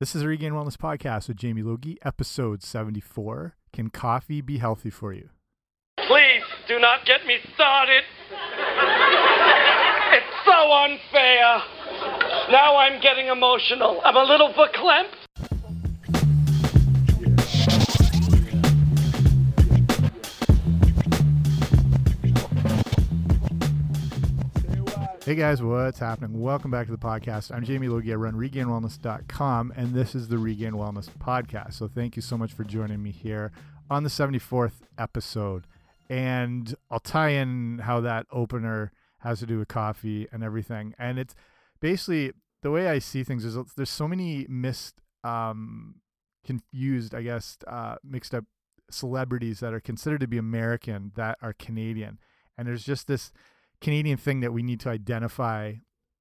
This 0.00 0.14
is 0.14 0.24
Regained 0.24 0.54
Wellness 0.54 0.78
Podcast 0.78 1.28
with 1.28 1.36
Jamie 1.36 1.62
Logie, 1.62 1.98
episode 2.02 2.62
74. 2.62 3.54
Can 3.70 3.90
coffee 3.90 4.40
be 4.40 4.56
healthy 4.56 4.88
for 4.88 5.12
you? 5.12 5.28
Please 5.98 6.42
do 6.66 6.78
not 6.78 7.04
get 7.04 7.26
me 7.26 7.36
started. 7.54 8.02
It's 10.14 10.34
so 10.46 10.72
unfair. 10.72 11.60
Now 12.50 12.78
I'm 12.78 12.98
getting 13.02 13.26
emotional. 13.26 14.00
I'm 14.02 14.16
a 14.16 14.24
little 14.24 14.54
verklempt. 14.54 15.12
Hey 25.30 25.36
guys, 25.36 25.62
what's 25.62 26.00
happening? 26.00 26.40
Welcome 26.40 26.72
back 26.72 26.86
to 26.86 26.90
the 26.90 26.98
podcast. 26.98 27.54
I'm 27.54 27.62
Jamie 27.62 27.86
Logie. 27.86 28.12
Run 28.14 28.34
regainedwellness.com, 28.34 29.72
and 29.76 29.94
this 29.94 30.16
is 30.16 30.26
the 30.26 30.38
Regained 30.38 30.74
Wellness 30.74 31.08
Podcast. 31.08 31.74
So 31.74 31.86
thank 31.86 32.16
you 32.16 32.22
so 32.22 32.36
much 32.36 32.52
for 32.52 32.64
joining 32.64 33.00
me 33.00 33.12
here 33.12 33.52
on 33.88 34.02
the 34.02 34.08
74th 34.08 34.80
episode. 34.98 35.68
And 36.08 36.74
I'll 36.90 36.98
tie 36.98 37.28
in 37.28 37.78
how 37.84 38.00
that 38.00 38.26
opener 38.32 38.90
has 39.20 39.38
to 39.38 39.46
do 39.46 39.58
with 39.58 39.68
coffee 39.68 40.26
and 40.32 40.42
everything. 40.42 40.96
And 40.98 41.16
it's 41.16 41.36
basically 41.80 42.32
the 42.62 42.72
way 42.72 42.88
I 42.88 42.98
see 42.98 43.22
things 43.22 43.44
is 43.44 43.56
there's 43.76 43.88
so 43.88 44.08
many 44.08 44.46
missed, 44.48 44.96
um, 45.22 46.00
confused, 46.44 47.14
I 47.14 47.22
guess, 47.22 47.56
uh, 47.68 47.98
mixed 48.02 48.34
up 48.34 48.46
celebrities 48.90 49.60
that 49.60 49.74
are 49.74 49.78
considered 49.78 50.22
to 50.22 50.26
be 50.26 50.38
American 50.38 51.12
that 51.14 51.38
are 51.40 51.52
Canadian. 51.52 52.18
And 52.58 52.66
there's 52.66 52.84
just 52.84 53.06
this 53.06 53.30
Canadian 53.80 54.16
thing 54.16 54.40
that 54.40 54.52
we 54.52 54.62
need 54.62 54.80
to 54.80 54.88
identify 54.88 55.74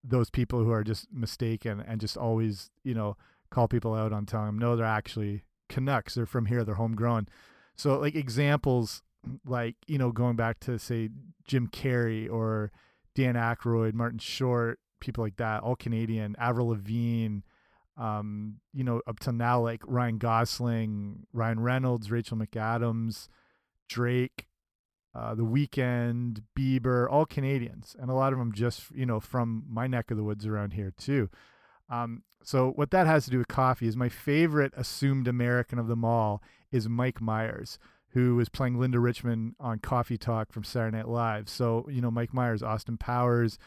those 0.04 0.30
people 0.30 0.64
who 0.64 0.72
are 0.72 0.84
just 0.84 1.08
mistaken 1.12 1.84
and 1.86 2.00
just 2.00 2.18
always, 2.18 2.70
you 2.84 2.94
know, 2.94 3.18
call 3.50 3.68
people 3.68 3.94
out 3.94 4.14
on 4.14 4.26
telling 4.26 4.46
them, 4.48 4.60
no, 4.60 4.76
they're 4.76 4.86
actually 4.86 5.44
Canucks. 5.68 6.16
They're 6.16 6.26
from 6.26 6.46
here. 6.46 6.64
They're 6.64 6.76
homegrown. 6.76 7.28
So 7.76 7.98
like 8.00 8.16
examples 8.16 9.02
like, 9.46 9.76
you 9.88 9.98
know, 9.98 10.12
going 10.12 10.36
back 10.36 10.60
to 10.62 10.80
say 10.80 11.10
Jim 11.48 11.68
Carrey 11.68 12.30
or 12.32 12.72
Dan 13.16 13.36
Aykroyd, 13.36 13.94
Martin 13.94 14.20
Short, 14.20 14.80
people 15.00 15.24
like 15.24 15.38
that, 15.38 15.62
all 15.62 15.76
Canadian, 15.76 16.36
Avril 16.40 16.70
Lavigne, 16.70 17.40
um, 17.98 18.56
you 18.74 18.84
know, 18.84 19.02
up 19.08 19.20
to 19.20 19.32
now, 19.32 19.62
like 19.62 19.82
Ryan 19.86 20.18
Gosling, 20.18 21.26
Ryan 21.34 21.60
Reynolds, 21.60 22.10
Rachel 22.10 22.38
McAdams, 22.38 23.28
Drake, 23.90 24.48
uh, 25.20 25.36
The 25.36 25.44
Weeknd, 25.44 26.44
Bieber, 26.58 27.08
all 27.10 27.26
Canadians, 27.26 27.96
and 28.00 28.10
a 28.10 28.14
lot 28.14 28.32
of 28.32 28.40
them 28.40 28.54
just 28.54 28.92
you 28.94 29.06
know 29.06 29.20
from 29.20 29.66
my 29.70 29.86
neck 29.86 30.12
of 30.12 30.18
the 30.18 30.24
woods 30.24 30.46
around 30.46 30.74
here 30.74 30.94
too. 30.98 31.30
Um, 31.90 32.24
so 32.44 32.72
what 32.76 32.92
that 32.92 33.08
has 33.08 33.26
to 33.26 33.32
do 33.32 33.38
with 33.38 33.48
coffee 33.48 33.88
is 33.88 33.98
my 33.98 34.10
favorite 34.10 34.72
assumed 34.78 35.28
American 35.28 35.78
of 35.78 35.88
them 35.88 36.06
all 36.06 36.42
is 36.72 36.88
Mike 36.88 37.20
Myers, 37.20 37.80
who 38.10 38.36
was 38.36 38.48
playing 38.48 38.80
Linda 38.80 39.00
Richman 39.00 39.56
on 39.60 39.80
Coffee 39.80 40.18
Talk 40.18 40.54
from 40.54 40.64
Saturday 40.64 40.98
Night 40.98 41.10
Live. 41.10 41.50
So 41.50 41.86
you 41.92 42.02
know 42.02 42.12
Mike 42.12 42.34
Myers, 42.34 42.64
Austin 42.64 42.98
Powers, 42.98 43.60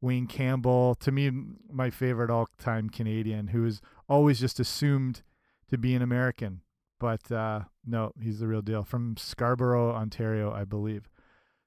Wayne 0.00 0.26
Campbell, 0.26 0.94
to 0.96 1.12
me 1.12 1.30
my 1.70 1.90
favorite 1.90 2.30
all-time 2.30 2.88
Canadian, 2.88 3.48
who 3.48 3.66
is 3.66 3.82
always 4.08 4.40
just 4.40 4.58
assumed 4.58 5.22
to 5.68 5.76
be 5.76 5.94
an 5.94 6.02
American 6.02 6.62
but 6.98 7.30
uh, 7.30 7.60
no, 7.86 8.12
he's 8.20 8.40
the 8.40 8.46
real 8.46 8.62
deal 8.62 8.84
from 8.84 9.16
Scarborough, 9.16 9.92
Ontario, 9.92 10.52
I 10.52 10.64
believe. 10.64 11.08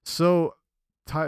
So, 0.04 0.56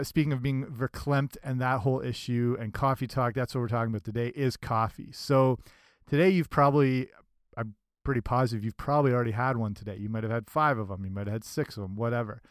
speaking 0.02 0.32
of 0.32 0.42
being 0.42 0.64
verklempt 0.66 1.36
and 1.42 1.60
that 1.60 1.80
whole 1.80 2.00
issue 2.00 2.56
and 2.58 2.72
coffee 2.72 3.06
talk, 3.06 3.34
that's 3.34 3.54
what 3.54 3.60
we're 3.60 3.68
talking 3.68 3.90
about 3.90 4.04
today 4.04 4.28
is 4.28 4.56
coffee. 4.56 5.10
So, 5.12 5.58
today 6.06 6.30
you've 6.30 6.50
probably, 6.50 7.08
I'm 7.56 7.74
pretty 8.04 8.20
positive 8.20 8.64
you've 8.64 8.76
probably 8.76 9.12
already 9.12 9.32
had 9.32 9.56
one 9.56 9.74
today. 9.74 9.96
You 9.96 10.08
might 10.08 10.22
have 10.22 10.32
had 10.32 10.48
five 10.48 10.78
of 10.78 10.88
them, 10.88 11.04
you 11.04 11.10
might 11.10 11.26
have 11.26 11.34
had 11.34 11.44
six 11.44 11.76
of 11.76 11.82
them, 11.82 11.96
whatever. 11.96 12.42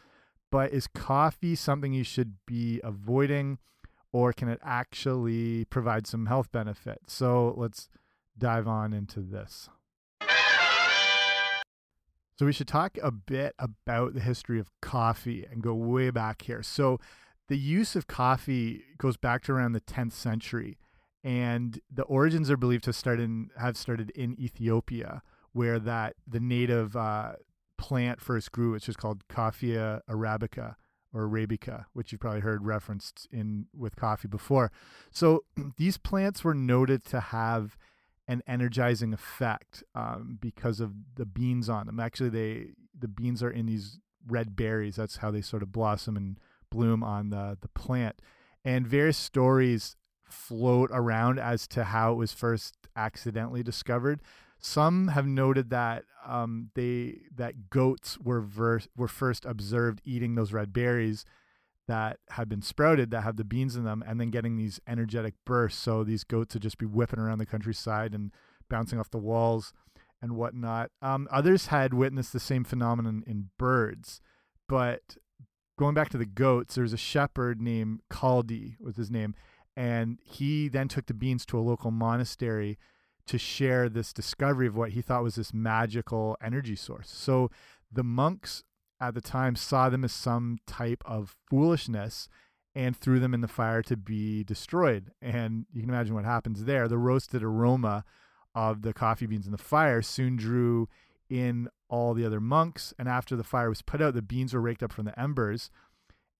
But 0.52 0.72
is 0.72 0.86
coffee 0.86 1.54
something 1.54 1.92
you 1.92 2.04
should 2.04 2.36
be 2.46 2.80
avoiding, 2.82 3.58
or 4.12 4.32
can 4.32 4.48
it 4.48 4.60
actually 4.64 5.64
provide 5.66 6.06
some 6.06 6.26
health 6.26 6.50
benefit? 6.52 7.00
So, 7.06 7.54
let's 7.56 7.88
dive 8.38 8.68
on 8.68 8.92
into 8.92 9.20
this. 9.20 9.68
So 12.40 12.46
we 12.46 12.54
should 12.54 12.68
talk 12.68 12.96
a 13.02 13.10
bit 13.10 13.54
about 13.58 14.14
the 14.14 14.20
history 14.20 14.58
of 14.58 14.70
coffee 14.80 15.46
and 15.50 15.62
go 15.62 15.74
way 15.74 16.08
back 16.08 16.40
here. 16.40 16.62
So 16.62 16.98
the 17.48 17.58
use 17.58 17.94
of 17.94 18.06
coffee 18.06 18.82
goes 18.96 19.18
back 19.18 19.42
to 19.42 19.52
around 19.52 19.72
the 19.72 19.82
10th 19.82 20.14
century, 20.14 20.78
and 21.22 21.78
the 21.92 22.04
origins 22.04 22.50
are 22.50 22.56
believed 22.56 22.84
to 22.84 22.94
start 22.94 23.20
in 23.20 23.50
have 23.58 23.76
started 23.76 24.08
in 24.12 24.40
Ethiopia, 24.40 25.20
where 25.52 25.78
that 25.80 26.14
the 26.26 26.40
native 26.40 26.96
uh, 26.96 27.32
plant 27.76 28.22
first 28.22 28.52
grew, 28.52 28.72
which 28.72 28.88
is 28.88 28.96
called 28.96 29.28
Coffea 29.28 30.00
arabica 30.08 30.76
or 31.12 31.28
arabica, 31.28 31.84
which 31.92 32.10
you've 32.10 32.22
probably 32.22 32.40
heard 32.40 32.64
referenced 32.64 33.28
in 33.30 33.66
with 33.76 33.96
coffee 33.96 34.28
before. 34.28 34.72
So 35.10 35.44
these 35.76 35.98
plants 35.98 36.42
were 36.42 36.54
noted 36.54 37.04
to 37.04 37.20
have 37.20 37.76
an 38.30 38.44
energizing 38.46 39.12
effect 39.12 39.82
um, 39.96 40.38
because 40.40 40.78
of 40.78 40.92
the 41.16 41.26
beans 41.26 41.68
on 41.68 41.86
them. 41.86 41.98
Actually, 41.98 42.30
they 42.30 42.66
the 42.96 43.08
beans 43.08 43.42
are 43.42 43.50
in 43.50 43.66
these 43.66 43.98
red 44.28 44.54
berries. 44.54 44.94
That's 44.94 45.16
how 45.16 45.32
they 45.32 45.40
sort 45.40 45.64
of 45.64 45.72
blossom 45.72 46.16
and 46.16 46.38
bloom 46.70 47.02
on 47.02 47.30
the 47.30 47.58
the 47.60 47.68
plant. 47.68 48.22
And 48.64 48.86
various 48.86 49.16
stories 49.16 49.96
float 50.22 50.90
around 50.92 51.40
as 51.40 51.66
to 51.68 51.82
how 51.84 52.12
it 52.12 52.16
was 52.16 52.32
first 52.32 52.76
accidentally 52.94 53.64
discovered. 53.64 54.20
Some 54.60 55.08
have 55.08 55.26
noted 55.26 55.70
that 55.70 56.04
um, 56.24 56.70
they 56.74 57.22
that 57.34 57.68
goats 57.68 58.16
were 58.16 58.46
were 58.96 59.08
first 59.08 59.44
observed 59.44 60.02
eating 60.04 60.36
those 60.36 60.52
red 60.52 60.72
berries 60.72 61.24
that 61.90 62.18
have 62.30 62.48
been 62.48 62.62
sprouted 62.62 63.10
that 63.10 63.22
have 63.22 63.36
the 63.36 63.44
beans 63.44 63.74
in 63.74 63.82
them 63.82 64.04
and 64.06 64.20
then 64.20 64.30
getting 64.30 64.56
these 64.56 64.78
energetic 64.86 65.34
bursts. 65.44 65.82
So 65.82 66.04
these 66.04 66.22
goats 66.22 66.54
would 66.54 66.62
just 66.62 66.78
be 66.78 66.86
whipping 66.86 67.18
around 67.18 67.38
the 67.38 67.46
countryside 67.46 68.14
and 68.14 68.30
bouncing 68.68 69.00
off 69.00 69.10
the 69.10 69.18
walls 69.18 69.72
and 70.22 70.36
whatnot. 70.36 70.92
Um, 71.02 71.26
others 71.32 71.66
had 71.66 71.92
witnessed 71.92 72.32
the 72.32 72.38
same 72.38 72.62
phenomenon 72.62 73.24
in 73.26 73.50
birds, 73.58 74.20
but 74.68 75.16
going 75.78 75.94
back 75.94 76.10
to 76.10 76.18
the 76.18 76.26
goats, 76.26 76.76
there 76.76 76.82
was 76.82 76.92
a 76.92 76.98
shepherd 76.98 77.60
named 77.60 78.02
Kaldi 78.08 78.76
was 78.78 78.96
his 78.96 79.10
name, 79.10 79.34
and 79.76 80.18
he 80.22 80.68
then 80.68 80.86
took 80.86 81.06
the 81.06 81.14
beans 81.14 81.44
to 81.46 81.58
a 81.58 81.60
local 81.60 81.90
monastery 81.90 82.78
to 83.26 83.36
share 83.36 83.88
this 83.88 84.12
discovery 84.12 84.66
of 84.66 84.76
what 84.76 84.90
he 84.90 85.02
thought 85.02 85.22
was 85.22 85.34
this 85.34 85.52
magical 85.52 86.36
energy 86.40 86.76
source. 86.76 87.10
So 87.10 87.50
the 87.90 88.04
monks 88.04 88.62
at 89.00 89.14
the 89.14 89.20
time 89.20 89.56
saw 89.56 89.88
them 89.88 90.04
as 90.04 90.12
some 90.12 90.58
type 90.66 91.02
of 91.06 91.36
foolishness 91.48 92.28
and 92.74 92.96
threw 92.96 93.18
them 93.18 93.34
in 93.34 93.40
the 93.40 93.48
fire 93.48 93.82
to 93.82 93.96
be 93.96 94.44
destroyed. 94.44 95.10
And 95.20 95.66
you 95.72 95.80
can 95.80 95.90
imagine 95.90 96.14
what 96.14 96.24
happens 96.24 96.64
there. 96.64 96.86
The 96.86 96.98
roasted 96.98 97.42
aroma 97.42 98.04
of 98.54 98.82
the 98.82 98.92
coffee 98.92 99.26
beans 99.26 99.46
in 99.46 99.52
the 99.52 99.58
fire 99.58 100.02
soon 100.02 100.36
drew 100.36 100.88
in 101.28 101.68
all 101.88 102.14
the 102.14 102.24
other 102.24 102.40
monks. 102.40 102.94
And 102.98 103.08
after 103.08 103.34
the 103.36 103.44
fire 103.44 103.68
was 103.68 103.82
put 103.82 104.02
out, 104.02 104.14
the 104.14 104.22
beans 104.22 104.54
were 104.54 104.60
raked 104.60 104.82
up 104.82 104.92
from 104.92 105.06
the 105.06 105.18
embers. 105.18 105.70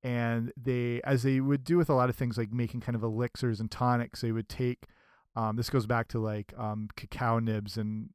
And 0.03 0.53
they, 0.56 1.00
as 1.03 1.25
they 1.25 1.41
would 1.41 1.65
do 1.65 1.76
with 1.76 1.91
a 1.91 1.94
lot 1.94 2.09
of 2.09 2.16
things 2.16 2.38
like 2.38 2.53
making 2.53 2.81
kind 2.81 2.97
of 2.97 3.03
elixirs 3.03 3.60
and 3.60 3.70
tonics, 3.70 4.20
they 4.20 4.32
would 4.32 4.49
take, 4.49 4.84
um, 5.37 5.56
this 5.56 5.70
goes 5.70 5.87
back 5.87 6.09
to 6.09 6.19
like 6.19 6.53
um, 6.56 6.88
cacao 6.97 7.38
nibs 7.38 7.76
and 7.76 8.10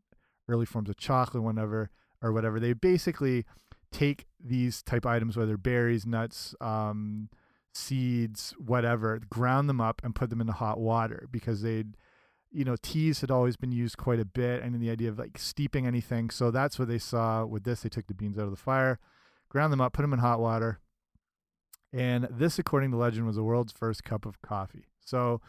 early 0.47 0.65
forms 0.65 0.89
of 0.89 0.97
chocolate, 0.97 1.43
whenever 1.43 1.89
or 2.21 2.31
whatever. 2.31 2.59
They 2.59 2.73
basically 2.73 3.45
take 3.95 4.25
these 4.43 4.83
type 4.83 5.05
items, 5.05 5.37
whether 5.37 5.57
berries, 5.57 6.05
nuts, 6.05 6.53
um, 6.59 7.29
seeds, 7.73 8.53
whatever, 8.57 9.19
ground 9.29 9.69
them 9.69 9.79
up 9.79 10.01
and 10.03 10.13
put 10.13 10.29
them 10.29 10.41
into 10.41 10.53
hot 10.53 10.79
water 10.79 11.27
because 11.31 11.61
they'd, 11.61 11.95
you 12.51 12.65
know, 12.65 12.75
teas 12.81 13.21
had 13.21 13.31
always 13.31 13.55
been 13.55 13.71
used 13.71 13.97
quite 13.97 14.19
a 14.19 14.25
bit, 14.25 14.61
and 14.61 14.79
the 14.81 14.89
idea 14.89 15.09
of 15.09 15.17
like 15.17 15.37
steeping 15.37 15.87
anything. 15.87 16.29
So 16.29 16.51
that's 16.51 16.77
what 16.77 16.89
they 16.89 16.97
saw 16.97 17.45
with 17.45 17.63
this. 17.63 17.81
They 17.81 17.89
took 17.89 18.07
the 18.07 18.13
beans 18.13 18.37
out 18.37 18.43
of 18.43 18.51
the 18.51 18.57
fire, 18.57 18.99
ground 19.49 19.71
them 19.71 19.81
up, 19.81 19.93
put 19.93 20.01
them 20.01 20.13
in 20.13 20.19
hot 20.19 20.39
water, 20.39 20.79
and 21.93 22.27
this, 22.29 22.59
according 22.59 22.91
to 22.91 22.97
legend, 22.97 23.25
was 23.25 23.37
the 23.37 23.43
world's 23.43 23.71
first 23.71 24.03
cup 24.03 24.25
of 24.25 24.41
coffee. 24.41 24.87
So 24.99 25.39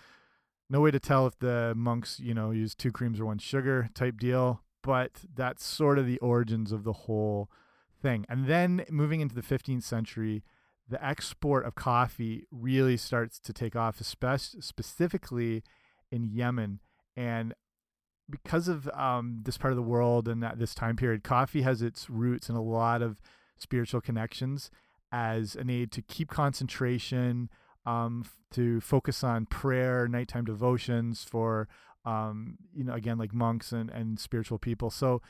no 0.71 0.81
way 0.81 0.93
to 0.93 1.01
tell 1.01 1.27
if 1.27 1.37
the 1.41 1.75
monks, 1.77 2.21
you 2.21 2.33
know, 2.33 2.53
used 2.53 2.79
two 2.79 2.93
creams 2.93 3.19
or 3.19 3.27
one 3.27 3.39
sugar 3.39 3.89
type 3.95 4.19
deal, 4.19 4.63
but 4.83 5.25
that's 5.35 5.65
sort 5.65 5.99
of 5.99 6.07
the 6.07 6.19
origins 6.19 6.71
of 6.71 6.85
the 6.85 6.93
whole 6.93 7.51
thing. 8.07 8.25
And 8.29 8.47
then 8.47 8.85
moving 8.89 9.21
into 9.21 9.35
the 9.35 9.43
15th 9.43 9.83
century, 9.83 10.45
the 10.89 11.05
export 11.05 11.67
of 11.67 11.75
coffee 11.75 12.47
really 12.53 12.97
starts 12.97 13.41
to 13.41 13.53
take 13.53 13.75
off, 13.75 14.01
especially 14.01 14.61
specifically 14.61 15.65
in 16.13 16.31
Yemen. 16.31 16.79
And 17.17 17.53
because 18.31 18.69
of 18.69 18.89
um, 18.91 19.41
this 19.43 19.59
part 19.59 19.73
of 19.73 19.77
the 19.77 19.83
world 19.83 20.29
and 20.29 20.41
this 20.57 20.75
time 20.75 20.95
period, 20.95 21.25
coffee 21.25 21.63
has 21.63 21.83
its 21.83 22.09
roots 22.09 22.49
in 22.49 22.55
a 22.55 22.63
lot 22.63 23.03
of 23.03 23.21
spiritual 23.57 24.01
connections 24.01 24.71
as 25.11 25.57
an 25.57 25.69
aid 25.69 25.91
to 25.93 26.03
keep 26.03 26.29
concentration, 26.31 27.49
um, 27.87 28.25
to 28.53 28.81
focus 28.81 29.25
on 29.25 29.47
prayer, 29.47 30.07
nighttime 30.07 30.45
devotions, 30.45 31.25
for 31.25 31.67
um, 32.05 32.59
you 32.73 32.85
know, 32.85 32.95
again, 32.95 33.19
like 33.19 33.35
monks 33.35 33.73
and, 33.73 33.91
and 33.91 34.21
spiritual 34.21 34.59
people. 34.59 34.91
So 34.91 35.21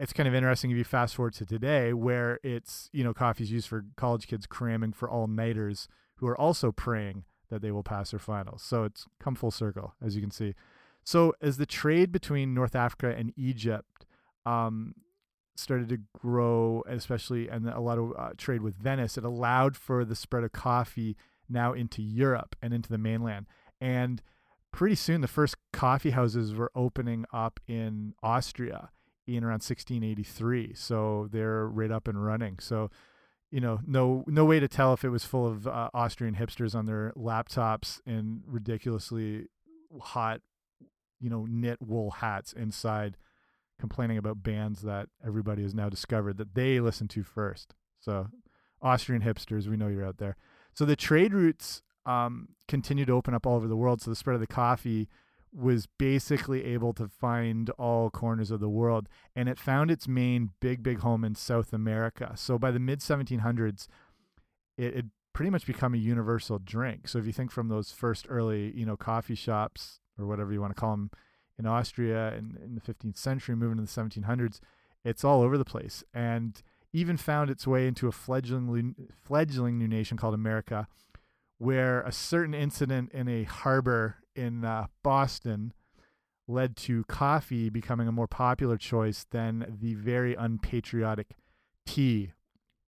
it's 0.00 0.12
kind 0.12 0.28
of 0.28 0.34
interesting 0.34 0.70
if 0.70 0.76
you 0.76 0.84
fast 0.84 1.16
forward 1.16 1.34
to 1.34 1.46
today 1.46 1.92
where 1.92 2.38
it's, 2.42 2.88
you 2.92 3.02
know, 3.02 3.12
coffee 3.12 3.44
is 3.44 3.50
used 3.50 3.68
for 3.68 3.84
college 3.96 4.26
kids 4.28 4.46
cramming 4.46 4.92
for 4.92 5.10
all 5.10 5.26
nighters 5.26 5.88
who 6.16 6.26
are 6.26 6.40
also 6.40 6.70
praying 6.70 7.24
that 7.50 7.62
they 7.62 7.72
will 7.72 7.82
pass 7.82 8.10
their 8.10 8.20
finals. 8.20 8.62
So 8.62 8.84
it's 8.84 9.06
come 9.18 9.34
full 9.34 9.50
circle, 9.50 9.94
as 10.04 10.14
you 10.14 10.22
can 10.22 10.30
see. 10.30 10.54
So 11.02 11.34
as 11.40 11.56
the 11.56 11.66
trade 11.66 12.12
between 12.12 12.54
North 12.54 12.76
Africa 12.76 13.14
and 13.16 13.32
Egypt 13.36 14.06
um, 14.46 14.94
started 15.56 15.88
to 15.88 15.98
grow, 16.16 16.84
especially 16.86 17.48
and 17.48 17.68
a 17.68 17.80
lot 17.80 17.98
of 17.98 18.12
uh, 18.16 18.30
trade 18.36 18.62
with 18.62 18.76
Venice, 18.76 19.18
it 19.18 19.24
allowed 19.24 19.76
for 19.76 20.04
the 20.04 20.14
spread 20.14 20.44
of 20.44 20.52
coffee 20.52 21.16
now 21.48 21.72
into 21.72 22.02
Europe 22.02 22.54
and 22.62 22.72
into 22.72 22.88
the 22.90 22.98
mainland. 22.98 23.46
And 23.80 24.22
pretty 24.70 24.96
soon, 24.96 25.22
the 25.22 25.28
first 25.28 25.56
coffee 25.72 26.10
houses 26.10 26.54
were 26.54 26.70
opening 26.74 27.24
up 27.32 27.58
in 27.66 28.14
Austria 28.22 28.90
in 29.36 29.44
around 29.44 29.62
1683. 29.62 30.74
So 30.74 31.28
they're 31.30 31.66
right 31.66 31.90
up 31.90 32.08
and 32.08 32.24
running. 32.24 32.58
So 32.58 32.90
you 33.50 33.60
know, 33.60 33.80
no 33.86 34.24
no 34.26 34.44
way 34.44 34.60
to 34.60 34.68
tell 34.68 34.92
if 34.92 35.04
it 35.04 35.08
was 35.08 35.24
full 35.24 35.46
of 35.46 35.66
uh, 35.66 35.88
Austrian 35.94 36.34
hipsters 36.34 36.74
on 36.74 36.86
their 36.86 37.12
laptops 37.16 38.00
and 38.04 38.42
ridiculously 38.46 39.46
hot, 40.00 40.40
you 41.18 41.30
know, 41.30 41.46
knit 41.48 41.78
wool 41.80 42.10
hats 42.10 42.52
inside, 42.52 43.16
complaining 43.80 44.18
about 44.18 44.42
bands 44.42 44.82
that 44.82 45.08
everybody 45.26 45.62
has 45.62 45.74
now 45.74 45.88
discovered 45.88 46.36
that 46.36 46.54
they 46.54 46.78
listen 46.78 47.08
to 47.08 47.22
first. 47.22 47.74
So, 48.00 48.28
Austrian 48.82 49.22
hipsters, 49.22 49.66
we 49.66 49.78
know 49.78 49.88
you're 49.88 50.04
out 50.04 50.18
there. 50.18 50.36
So 50.74 50.84
the 50.84 50.94
trade 50.94 51.32
routes 51.32 51.82
um, 52.06 52.48
continue 52.68 53.04
to 53.06 53.12
open 53.12 53.34
up 53.34 53.46
all 53.46 53.56
over 53.56 53.66
the 53.66 53.76
world. 53.76 54.00
So 54.00 54.10
the 54.10 54.16
spread 54.16 54.34
of 54.34 54.40
the 54.40 54.46
coffee 54.46 55.08
was 55.52 55.86
basically 55.98 56.64
able 56.64 56.92
to 56.94 57.08
find 57.08 57.70
all 57.70 58.10
corners 58.10 58.50
of 58.50 58.60
the 58.60 58.68
world 58.68 59.08
and 59.34 59.48
it 59.48 59.58
found 59.58 59.90
its 59.90 60.06
main 60.06 60.50
big 60.60 60.82
big 60.82 61.00
home 61.00 61.24
in 61.24 61.34
south 61.34 61.72
america. 61.72 62.32
So 62.36 62.58
by 62.58 62.70
the 62.70 62.78
mid 62.78 63.00
1700s 63.00 63.88
it 64.76 64.94
had 64.94 65.10
pretty 65.32 65.50
much 65.50 65.66
become 65.66 65.94
a 65.94 65.98
universal 65.98 66.58
drink. 66.58 67.08
So 67.08 67.18
if 67.18 67.26
you 67.26 67.32
think 67.32 67.50
from 67.50 67.68
those 67.68 67.92
first 67.92 68.26
early 68.28 68.72
you 68.76 68.84
know 68.84 68.96
coffee 68.96 69.34
shops 69.34 70.00
or 70.18 70.26
whatever 70.26 70.52
you 70.52 70.60
want 70.60 70.74
to 70.74 70.80
call 70.80 70.90
them 70.92 71.10
in 71.58 71.66
austria 71.66 72.34
in, 72.34 72.56
in 72.62 72.74
the 72.74 72.80
15th 72.80 73.16
century 73.16 73.56
moving 73.56 73.76
to 73.76 73.82
the 73.82 73.88
1700s 73.88 74.60
it's 75.04 75.24
all 75.24 75.42
over 75.42 75.58
the 75.58 75.64
place 75.64 76.04
and 76.14 76.62
even 76.92 77.16
found 77.16 77.50
its 77.50 77.66
way 77.66 77.86
into 77.86 78.08
a 78.08 78.12
fledgling 78.12 78.94
fledgling 79.22 79.78
new 79.78 79.88
nation 79.88 80.16
called 80.16 80.34
america 80.34 80.86
where 81.58 82.02
a 82.02 82.12
certain 82.12 82.54
incident 82.54 83.10
in 83.12 83.28
a 83.28 83.42
harbor 83.44 84.16
in 84.38 84.64
uh, 84.64 84.86
Boston 85.02 85.72
led 86.46 86.76
to 86.76 87.04
coffee 87.04 87.68
becoming 87.68 88.08
a 88.08 88.12
more 88.12 88.26
popular 88.26 88.78
choice 88.78 89.26
than 89.30 89.76
the 89.80 89.94
very 89.94 90.34
unpatriotic 90.34 91.36
tea, 91.86 92.32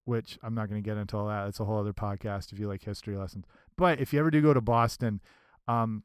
which 0.04 0.38
I'm 0.42 0.54
not 0.54 0.70
going 0.70 0.82
to 0.82 0.88
get 0.88 0.96
into 0.96 1.16
all 1.16 1.26
that. 1.26 1.48
It's 1.48 1.60
a 1.60 1.64
whole 1.64 1.78
other 1.78 1.92
podcast 1.92 2.52
if 2.52 2.58
you 2.58 2.68
like 2.68 2.82
history 2.82 3.16
lessons. 3.16 3.44
But 3.76 4.00
if 4.00 4.12
you 4.12 4.18
ever 4.18 4.30
do 4.30 4.40
go 4.40 4.54
to 4.54 4.62
Boston, 4.62 5.20
um, 5.68 6.04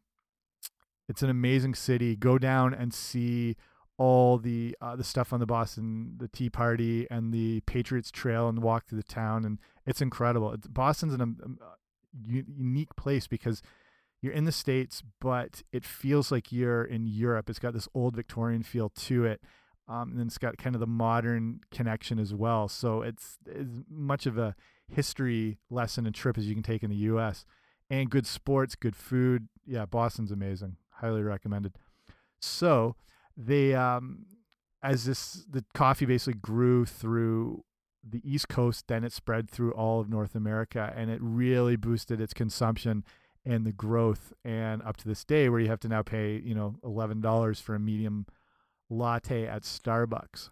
it's 1.07 1.21
an 1.21 1.29
amazing 1.29 1.75
city. 1.75 2.15
Go 2.15 2.37
down 2.37 2.73
and 2.73 2.93
see 2.93 3.55
all 3.97 4.37
the 4.37 4.75
uh, 4.81 4.95
the 4.95 5.03
stuff 5.03 5.31
on 5.31 5.39
the 5.39 5.45
Boston, 5.45 6.15
the 6.17 6.27
Tea 6.27 6.49
Party 6.49 7.07
and 7.09 7.33
the 7.33 7.61
Patriots 7.61 8.11
Trail, 8.11 8.49
and 8.49 8.59
walk 8.61 8.87
through 8.87 8.97
the 8.97 9.03
town, 9.03 9.45
and 9.45 9.59
it's 9.85 10.01
incredible. 10.01 10.51
It's, 10.51 10.67
Boston's 10.67 11.13
an 11.13 11.21
um, 11.21 11.59
unique 12.27 12.95
place 12.95 13.27
because 13.27 13.61
you're 14.25 14.33
in 14.33 14.45
the 14.45 14.51
states, 14.51 15.03
but 15.21 15.61
it 15.71 15.85
feels 15.85 16.31
like 16.31 16.51
you're 16.51 16.83
in 16.83 17.05
Europe. 17.05 17.47
It's 17.47 17.59
got 17.59 17.73
this 17.73 17.87
old 17.93 18.15
Victorian 18.15 18.63
feel 18.63 18.89
to 18.89 19.23
it, 19.23 19.39
um, 19.87 20.09
and 20.09 20.19
then 20.19 20.25
it's 20.25 20.39
got 20.39 20.57
kind 20.57 20.75
of 20.75 20.79
the 20.79 20.87
modern 20.87 21.59
connection 21.71 22.17
as 22.17 22.33
well. 22.33 22.67
So 22.67 23.03
it's 23.03 23.37
as 23.55 23.83
much 23.87 24.25
of 24.25 24.39
a 24.39 24.55
history 24.89 25.59
lesson 25.69 26.07
and 26.07 26.15
trip 26.15 26.39
as 26.39 26.47
you 26.47 26.55
can 26.55 26.63
take 26.63 26.81
in 26.81 26.89
the 26.89 26.95
U.S. 26.97 27.45
And 27.87 28.09
good 28.09 28.25
sports, 28.25 28.73
good 28.73 28.95
food. 28.95 29.47
Yeah, 29.63 29.85
Boston's 29.85 30.31
amazing. 30.31 30.77
Highly 30.89 31.21
recommended. 31.21 31.75
So 32.39 32.95
they, 33.37 33.75
um, 33.75 34.25
as 34.81 35.05
this 35.05 35.45
the 35.47 35.63
coffee 35.75 36.07
basically 36.07 36.39
grew 36.39 36.85
through 36.85 37.63
the 38.03 38.21
East 38.23 38.49
Coast, 38.49 38.87
then 38.87 39.03
it 39.03 39.13
spread 39.13 39.51
through 39.51 39.73
all 39.73 39.99
of 39.99 40.09
North 40.09 40.33
America, 40.33 40.91
and 40.95 41.11
it 41.11 41.19
really 41.21 41.75
boosted 41.75 42.19
its 42.19 42.33
consumption 42.33 43.03
and 43.45 43.65
the 43.65 43.71
growth. 43.71 44.33
And 44.43 44.81
up 44.81 44.97
to 44.97 45.07
this 45.07 45.23
day, 45.23 45.49
where 45.49 45.59
you 45.59 45.67
have 45.67 45.79
to 45.81 45.87
now 45.87 46.01
pay, 46.01 46.41
you 46.43 46.55
know, 46.55 46.75
eleven 46.83 47.21
dollars 47.21 47.59
for 47.59 47.75
a 47.75 47.79
medium 47.79 48.25
latte 48.89 49.47
at 49.47 49.63
Starbucks. 49.63 50.49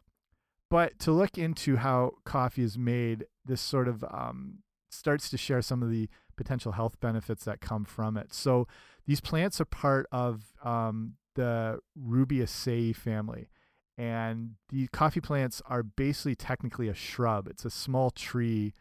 But 0.70 0.98
to 1.00 1.12
look 1.12 1.38
into 1.38 1.78
how 1.78 2.14
coffee 2.26 2.64
is 2.64 2.78
made, 2.78 3.26
this 3.46 3.62
sort 3.62 3.88
of 3.88 4.04
um, 4.06 4.60
starts 4.90 5.30
to 5.30 5.38
share 5.38 5.62
some 5.62 5.84
of 5.84 5.92
the 5.92 6.10
potential 6.36 6.72
health 6.72 7.00
benefits 7.00 7.46
that 7.46 7.62
come 7.62 7.86
from 7.86 8.18
it. 8.18 8.34
So 8.34 8.68
these 9.06 9.22
plants 9.22 9.62
are 9.62 9.66
part 9.66 10.08
of 10.12 10.54
um, 10.64 11.14
the 11.36 11.80
Rubiaceae 12.00 12.96
family. 12.96 13.50
And 13.96 14.56
the 14.70 14.88
coffee 14.88 15.22
plants 15.22 15.62
are 15.68 15.84
basically 15.84 16.34
technically 16.36 16.90
a 16.90 16.96
shrub. 16.96 17.48
It's 17.48 17.66
a 17.66 17.70
small 17.70 18.10
tree 18.10 18.74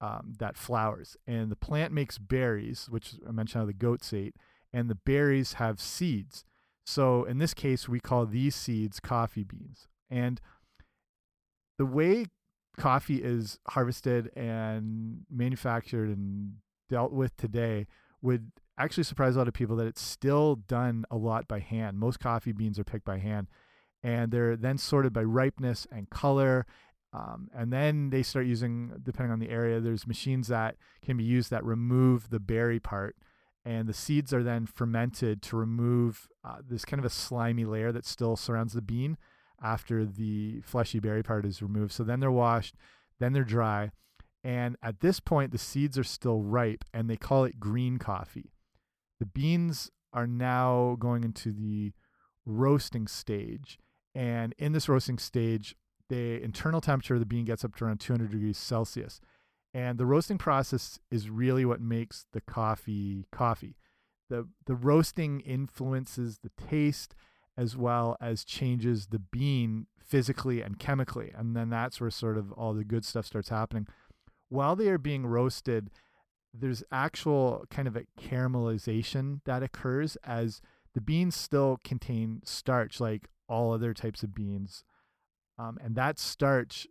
um, 0.00 0.34
that 0.38 0.56
flowers. 0.56 1.16
And 1.26 1.50
the 1.50 1.56
plant 1.56 1.92
makes 1.92 2.18
berries, 2.18 2.86
which 2.88 3.14
I 3.26 3.32
mentioned 3.32 3.62
how 3.62 3.66
the 3.66 3.72
goats 3.72 4.12
ate, 4.12 4.34
and 4.72 4.88
the 4.88 4.94
berries 4.94 5.54
have 5.54 5.80
seeds. 5.80 6.44
So 6.84 7.24
in 7.24 7.38
this 7.38 7.54
case, 7.54 7.88
we 7.88 8.00
call 8.00 8.26
these 8.26 8.54
seeds 8.54 9.00
coffee 9.00 9.44
beans. 9.44 9.88
And 10.10 10.40
the 11.78 11.86
way 11.86 12.26
coffee 12.78 13.22
is 13.22 13.58
harvested 13.68 14.30
and 14.36 15.20
manufactured 15.30 16.08
and 16.08 16.54
dealt 16.88 17.12
with 17.12 17.36
today 17.36 17.86
would 18.22 18.50
actually 18.78 19.04
surprise 19.04 19.36
a 19.36 19.38
lot 19.38 19.48
of 19.48 19.54
people 19.54 19.76
that 19.76 19.86
it's 19.86 20.02
still 20.02 20.56
done 20.56 21.04
a 21.10 21.16
lot 21.16 21.46
by 21.46 21.60
hand. 21.60 21.98
Most 21.98 22.18
coffee 22.18 22.52
beans 22.52 22.78
are 22.78 22.84
picked 22.84 23.04
by 23.04 23.18
hand 23.18 23.46
and 24.02 24.32
they're 24.32 24.56
then 24.56 24.78
sorted 24.78 25.12
by 25.12 25.22
ripeness 25.22 25.86
and 25.92 26.08
color. 26.10 26.66
Um, 27.12 27.48
and 27.54 27.72
then 27.72 28.10
they 28.10 28.22
start 28.22 28.46
using, 28.46 28.92
depending 29.02 29.32
on 29.32 29.40
the 29.40 29.50
area, 29.50 29.80
there's 29.80 30.06
machines 30.06 30.48
that 30.48 30.76
can 31.02 31.16
be 31.16 31.24
used 31.24 31.50
that 31.50 31.64
remove 31.64 32.30
the 32.30 32.38
berry 32.38 32.78
part. 32.78 33.16
And 33.64 33.88
the 33.88 33.94
seeds 33.94 34.32
are 34.32 34.42
then 34.42 34.64
fermented 34.66 35.42
to 35.42 35.56
remove 35.56 36.28
uh, 36.44 36.58
this 36.66 36.84
kind 36.84 36.98
of 36.98 37.04
a 37.04 37.10
slimy 37.10 37.64
layer 37.64 37.92
that 37.92 38.06
still 38.06 38.36
surrounds 38.36 38.72
the 38.72 38.80
bean 38.80 39.18
after 39.62 40.06
the 40.06 40.60
fleshy 40.62 40.98
berry 40.98 41.22
part 41.22 41.44
is 41.44 41.60
removed. 41.60 41.92
So 41.92 42.04
then 42.04 42.20
they're 42.20 42.30
washed, 42.30 42.76
then 43.18 43.32
they're 43.32 43.44
dry. 43.44 43.90
And 44.42 44.76
at 44.82 45.00
this 45.00 45.20
point, 45.20 45.52
the 45.52 45.58
seeds 45.58 45.98
are 45.98 46.04
still 46.04 46.40
ripe 46.42 46.84
and 46.94 47.10
they 47.10 47.16
call 47.16 47.44
it 47.44 47.60
green 47.60 47.98
coffee. 47.98 48.52
The 49.18 49.26
beans 49.26 49.90
are 50.14 50.26
now 50.26 50.96
going 50.98 51.24
into 51.24 51.52
the 51.52 51.92
roasting 52.46 53.06
stage 53.06 53.78
and 54.14 54.54
in 54.58 54.72
this 54.72 54.88
roasting 54.88 55.18
stage, 55.18 55.76
the 56.10 56.42
internal 56.42 56.82
temperature 56.82 57.14
of 57.14 57.20
the 57.20 57.26
bean 57.26 57.46
gets 57.46 57.64
up 57.64 57.74
to 57.76 57.84
around 57.84 58.00
200 58.00 58.30
degrees 58.30 58.58
Celsius. 58.58 59.20
And 59.72 59.96
the 59.96 60.04
roasting 60.04 60.36
process 60.36 60.98
is 61.10 61.30
really 61.30 61.64
what 61.64 61.80
makes 61.80 62.26
the 62.32 62.40
coffee 62.40 63.24
coffee. 63.32 63.76
The, 64.28 64.48
the 64.66 64.74
roasting 64.74 65.40
influences 65.40 66.40
the 66.42 66.50
taste 66.68 67.14
as 67.56 67.76
well 67.76 68.16
as 68.20 68.44
changes 68.44 69.06
the 69.06 69.18
bean 69.18 69.86
physically 70.04 70.60
and 70.60 70.78
chemically. 70.78 71.32
And 71.34 71.56
then 71.56 71.70
that's 71.70 72.00
where 72.00 72.10
sort 72.10 72.36
of 72.36 72.52
all 72.52 72.74
the 72.74 72.84
good 72.84 73.04
stuff 73.04 73.26
starts 73.26 73.48
happening. 73.48 73.86
While 74.48 74.74
they 74.74 74.88
are 74.88 74.98
being 74.98 75.26
roasted, 75.26 75.90
there's 76.52 76.82
actual 76.90 77.64
kind 77.70 77.86
of 77.86 77.96
a 77.96 78.06
caramelization 78.20 79.40
that 79.44 79.62
occurs 79.62 80.16
as 80.24 80.60
the 80.94 81.00
beans 81.00 81.36
still 81.36 81.78
contain 81.84 82.40
starch 82.44 82.98
like 82.98 83.28
all 83.48 83.72
other 83.72 83.94
types 83.94 84.24
of 84.24 84.34
beans. 84.34 84.82
Um, 85.60 85.78
and 85.82 85.94
that 85.96 86.18
starch, 86.18 86.86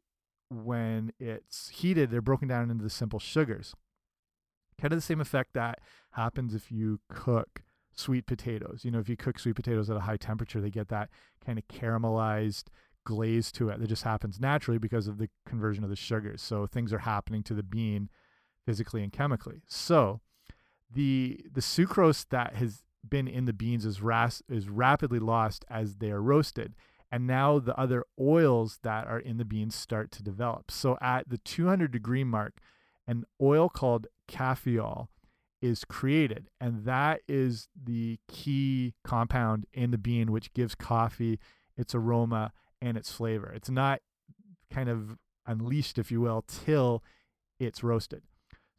when 0.49 1.11
it's 1.19 1.69
heated, 1.69 2.11
they're 2.11 2.21
broken 2.21 2.47
down 2.47 2.69
into 2.69 2.83
the 2.83 2.89
simple 2.89 3.19
sugars. 3.19 3.73
Kind 4.79 4.93
of 4.93 4.97
the 4.97 5.01
same 5.01 5.21
effect 5.21 5.53
that 5.53 5.79
happens 6.11 6.53
if 6.53 6.71
you 6.71 6.99
cook 7.09 7.63
sweet 7.95 8.27
potatoes. 8.27 8.81
You 8.83 8.91
know, 8.91 8.99
if 8.99 9.09
you 9.09 9.17
cook 9.17 9.39
sweet 9.39 9.55
potatoes 9.55 9.89
at 9.89 9.97
a 9.97 10.01
high 10.01 10.17
temperature, 10.17 10.61
they 10.61 10.69
get 10.69 10.89
that 10.89 11.09
kind 11.45 11.57
of 11.57 11.67
caramelized 11.67 12.65
glaze 13.05 13.51
to 13.53 13.69
it 13.69 13.79
that 13.79 13.87
just 13.87 14.03
happens 14.03 14.39
naturally 14.39 14.77
because 14.77 15.07
of 15.07 15.17
the 15.17 15.29
conversion 15.47 15.83
of 15.83 15.89
the 15.89 15.95
sugars. 15.95 16.41
So 16.41 16.67
things 16.67 16.93
are 16.93 16.99
happening 16.99 17.43
to 17.43 17.53
the 17.53 17.63
bean 17.63 18.09
physically 18.65 19.01
and 19.03 19.11
chemically. 19.11 19.61
So 19.67 20.21
the 20.93 21.39
the 21.51 21.61
sucrose 21.61 22.25
that 22.29 22.55
has 22.55 22.83
been 23.07 23.27
in 23.27 23.45
the 23.45 23.53
beans 23.53 23.85
is 23.85 24.01
ras 24.01 24.43
is 24.47 24.69
rapidly 24.69 25.19
lost 25.19 25.65
as 25.69 25.95
they 25.95 26.11
are 26.11 26.21
roasted 26.21 26.75
and 27.11 27.25
now 27.25 27.59
the 27.59 27.77
other 27.79 28.05
oils 28.19 28.79
that 28.83 29.07
are 29.07 29.19
in 29.19 29.37
the 29.37 29.45
beans 29.45 29.75
start 29.75 30.11
to 30.11 30.23
develop 30.23 30.69
so 30.69 30.97
at 31.01 31.29
the 31.29 31.37
200 31.39 31.91
degree 31.91 32.23
mark 32.23 32.59
an 33.07 33.25
oil 33.41 33.69
called 33.69 34.07
caffeol 34.27 35.09
is 35.61 35.83
created. 35.83 36.49
And 36.59 36.85
that 36.85 37.21
is 37.27 37.67
the 37.75 38.19
key 38.27 38.93
compound 39.03 39.65
in 39.73 39.91
the 39.91 39.97
bean, 39.97 40.31
which 40.31 40.53
gives 40.53 40.75
coffee 40.75 41.39
its 41.75 41.93
aroma 41.95 42.53
and 42.81 42.97
its 42.97 43.11
flavor. 43.11 43.51
It's 43.53 43.69
not 43.69 44.01
kind 44.71 44.89
of 44.89 45.17
unleashed, 45.45 45.97
if 45.97 46.11
you 46.11 46.21
will, 46.21 46.43
till 46.47 47.03
it's 47.59 47.83
roasted. 47.83 48.23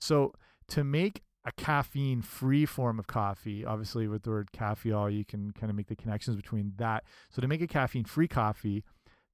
So 0.01 0.35
to 0.69 0.85
make 0.85 1.23
a 1.44 1.52
caffeine 1.52 2.23
free 2.23 2.66
form 2.66 2.99
of 2.99 3.06
coffee, 3.06 3.64
obviously 3.64 4.06
with 4.06 4.25
the 4.25 4.30
word 4.30 4.52
caffeol, 4.52 5.11
you 5.11 5.25
can 5.25 5.52
kind 5.52 5.70
of 5.70 5.76
make 5.76 5.88
the 5.88 5.97
connections 5.97 6.37
between 6.37 6.73
that. 6.76 7.04
So 7.30 7.40
to 7.40 7.49
make 7.49 7.62
a 7.62 7.66
caffeine 7.66 8.04
free 8.04 8.28
coffee, 8.28 8.85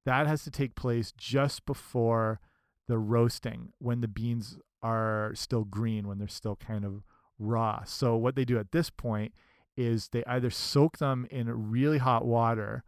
that 0.04 0.26
has 0.26 0.44
to 0.44 0.50
take 0.50 0.76
place 0.76 1.12
just 1.16 1.66
before 1.66 2.40
the 2.86 2.98
roasting 2.98 3.72
when 3.78 4.00
the 4.00 4.08
beans 4.08 4.58
are 4.82 5.32
still 5.34 5.64
green, 5.64 6.06
when 6.06 6.18
they're 6.18 6.28
still 6.28 6.56
kind 6.56 6.84
of 6.84 7.02
raw. 7.38 7.82
So 7.84 8.16
what 8.16 8.36
they 8.36 8.44
do 8.44 8.58
at 8.58 8.70
this 8.70 8.88
point 8.88 9.32
is 9.76 10.08
they 10.08 10.24
either 10.26 10.50
soak 10.50 10.98
them 10.98 11.26
in 11.30 11.70
really 11.70 11.98
hot 11.98 12.24
water 12.24 12.84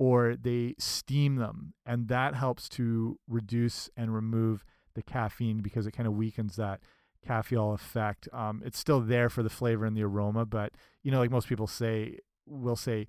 or 0.00 0.36
they 0.36 0.74
steam 0.78 1.36
them 1.36 1.74
and 1.86 2.08
that 2.08 2.34
helps 2.34 2.68
to 2.68 3.18
reduce 3.28 3.88
and 3.96 4.14
remove 4.14 4.64
the 4.94 5.02
caffeine 5.02 5.58
because 5.58 5.86
it 5.86 5.92
kind 5.92 6.06
of 6.06 6.14
weakens 6.14 6.56
that 6.56 6.80
caffeine 7.26 7.72
effect. 7.72 8.28
Um, 8.32 8.62
it's 8.64 8.78
still 8.78 9.00
there 9.00 9.28
for 9.28 9.42
the 9.42 9.50
flavor 9.50 9.84
and 9.84 9.96
the 9.96 10.02
aroma, 10.02 10.46
but 10.46 10.72
you 11.02 11.10
know, 11.10 11.18
like 11.18 11.30
most 11.30 11.48
people 11.48 11.66
say, 11.66 12.18
will 12.46 12.76
say 12.76 13.08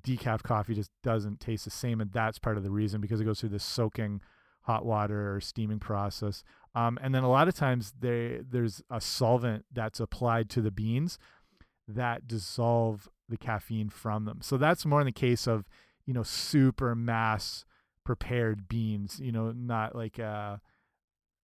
decaf 0.00 0.42
coffee 0.42 0.74
just 0.74 0.90
doesn't 1.02 1.40
taste 1.40 1.64
the 1.64 1.70
same, 1.70 2.00
and 2.00 2.12
that's 2.12 2.38
part 2.38 2.56
of 2.56 2.62
the 2.62 2.70
reason 2.70 3.00
because 3.00 3.20
it 3.20 3.24
goes 3.24 3.40
through 3.40 3.50
this 3.50 3.64
soaking 3.64 4.20
hot 4.62 4.84
water 4.84 5.34
or 5.34 5.40
steaming 5.40 5.78
process. 5.78 6.44
Um, 6.74 6.98
and 7.02 7.14
then 7.14 7.22
a 7.22 7.30
lot 7.30 7.48
of 7.48 7.54
times 7.54 7.94
they, 7.98 8.40
there's 8.48 8.82
a 8.90 9.00
solvent 9.00 9.64
that's 9.72 10.00
applied 10.00 10.48
to 10.50 10.60
the 10.60 10.70
beans 10.70 11.18
that 11.88 12.28
dissolve 12.28 13.08
the 13.28 13.36
caffeine 13.36 13.88
from 13.88 14.24
them. 14.24 14.40
So 14.42 14.56
that's 14.56 14.86
more 14.86 15.00
in 15.00 15.06
the 15.06 15.12
case 15.12 15.48
of, 15.48 15.64
you 16.06 16.14
know, 16.14 16.22
super 16.22 16.94
mass 16.94 17.64
prepared 18.04 18.68
beans, 18.68 19.20
you 19.20 19.32
know, 19.32 19.52
not 19.52 19.96
like 19.96 20.18
a 20.18 20.60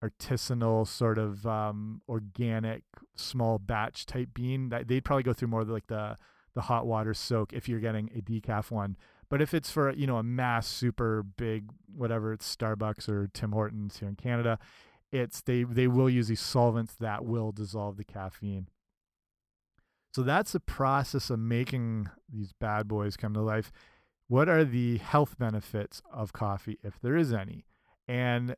artisanal 0.02 0.86
sort 0.86 1.18
of 1.18 1.46
um, 1.46 2.02
organic 2.08 2.82
small 3.14 3.58
batch 3.58 4.06
type 4.06 4.30
bean. 4.34 4.68
That 4.68 4.88
they'd 4.88 5.04
probably 5.04 5.22
go 5.22 5.32
through 5.32 5.48
more 5.48 5.64
like 5.64 5.86
the 5.86 6.16
the 6.54 6.62
hot 6.62 6.86
water 6.86 7.14
soak 7.14 7.52
if 7.52 7.68
you're 7.68 7.80
getting 7.80 8.10
a 8.16 8.20
decaf 8.20 8.70
one. 8.70 8.96
But 9.28 9.42
if 9.42 9.54
it's 9.54 9.70
for 9.70 9.92
you 9.92 10.06
know 10.06 10.16
a 10.16 10.22
mass 10.22 10.66
super 10.66 11.22
big 11.22 11.70
whatever 11.94 12.32
it's 12.32 12.54
Starbucks 12.54 13.08
or 13.08 13.28
Tim 13.32 13.52
Hortons 13.52 13.98
here 13.98 14.08
in 14.08 14.16
Canada, 14.16 14.58
it's 15.12 15.40
they 15.40 15.64
they 15.64 15.86
will 15.86 16.10
use 16.10 16.28
these 16.28 16.40
solvents 16.40 16.94
that 17.00 17.24
will 17.24 17.52
dissolve 17.52 17.96
the 17.96 18.04
caffeine. 18.04 18.68
So 20.14 20.22
that's 20.22 20.52
the 20.52 20.60
process 20.60 21.28
of 21.28 21.38
making 21.38 22.08
these 22.32 22.54
bad 22.58 22.88
boys 22.88 23.18
come 23.18 23.34
to 23.34 23.42
life. 23.42 23.70
What 24.28 24.48
are 24.48 24.64
the 24.64 24.96
health 24.96 25.38
benefits 25.38 26.00
of 26.10 26.32
coffee, 26.32 26.78
if 26.82 26.98
there 27.00 27.16
is 27.16 27.32
any? 27.34 27.66
And 28.08 28.56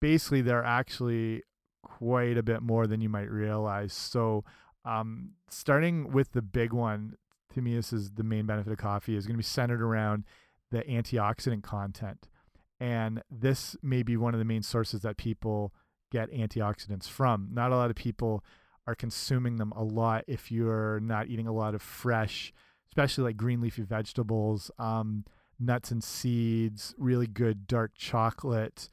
basically, 0.00 0.42
they're 0.42 0.64
actually 0.64 1.42
quite 1.82 2.36
a 2.36 2.42
bit 2.42 2.62
more 2.62 2.86
than 2.86 3.00
you 3.00 3.08
might 3.08 3.30
realize. 3.30 3.92
So, 3.92 4.44
um, 4.84 5.32
starting 5.48 6.12
with 6.12 6.32
the 6.32 6.42
big 6.42 6.72
one, 6.72 7.16
to 7.54 7.60
me, 7.60 7.74
this 7.74 7.92
is 7.92 8.12
the 8.12 8.22
main 8.22 8.46
benefit 8.46 8.72
of 8.72 8.78
coffee 8.78 9.16
is 9.16 9.26
going 9.26 9.34
to 9.34 9.38
be 9.38 9.44
centered 9.44 9.82
around 9.82 10.24
the 10.70 10.82
antioxidant 10.82 11.62
content. 11.62 12.28
And 12.78 13.22
this 13.30 13.76
may 13.82 14.02
be 14.02 14.16
one 14.16 14.34
of 14.34 14.38
the 14.38 14.44
main 14.44 14.62
sources 14.62 15.02
that 15.02 15.16
people 15.16 15.72
get 16.10 16.32
antioxidants 16.32 17.08
from. 17.08 17.48
Not 17.52 17.72
a 17.72 17.76
lot 17.76 17.90
of 17.90 17.96
people 17.96 18.42
are 18.86 18.94
consuming 18.94 19.56
them 19.56 19.72
a 19.72 19.82
lot 19.84 20.24
if 20.26 20.50
you're 20.50 21.00
not 21.00 21.28
eating 21.28 21.46
a 21.46 21.52
lot 21.52 21.74
of 21.74 21.82
fresh, 21.82 22.52
especially 22.90 23.24
like 23.24 23.36
green 23.36 23.60
leafy 23.60 23.82
vegetables, 23.82 24.70
um, 24.78 25.24
nuts 25.58 25.90
and 25.90 26.02
seeds, 26.02 26.94
really 26.96 27.26
good 27.26 27.66
dark 27.66 27.92
chocolate, 27.94 28.88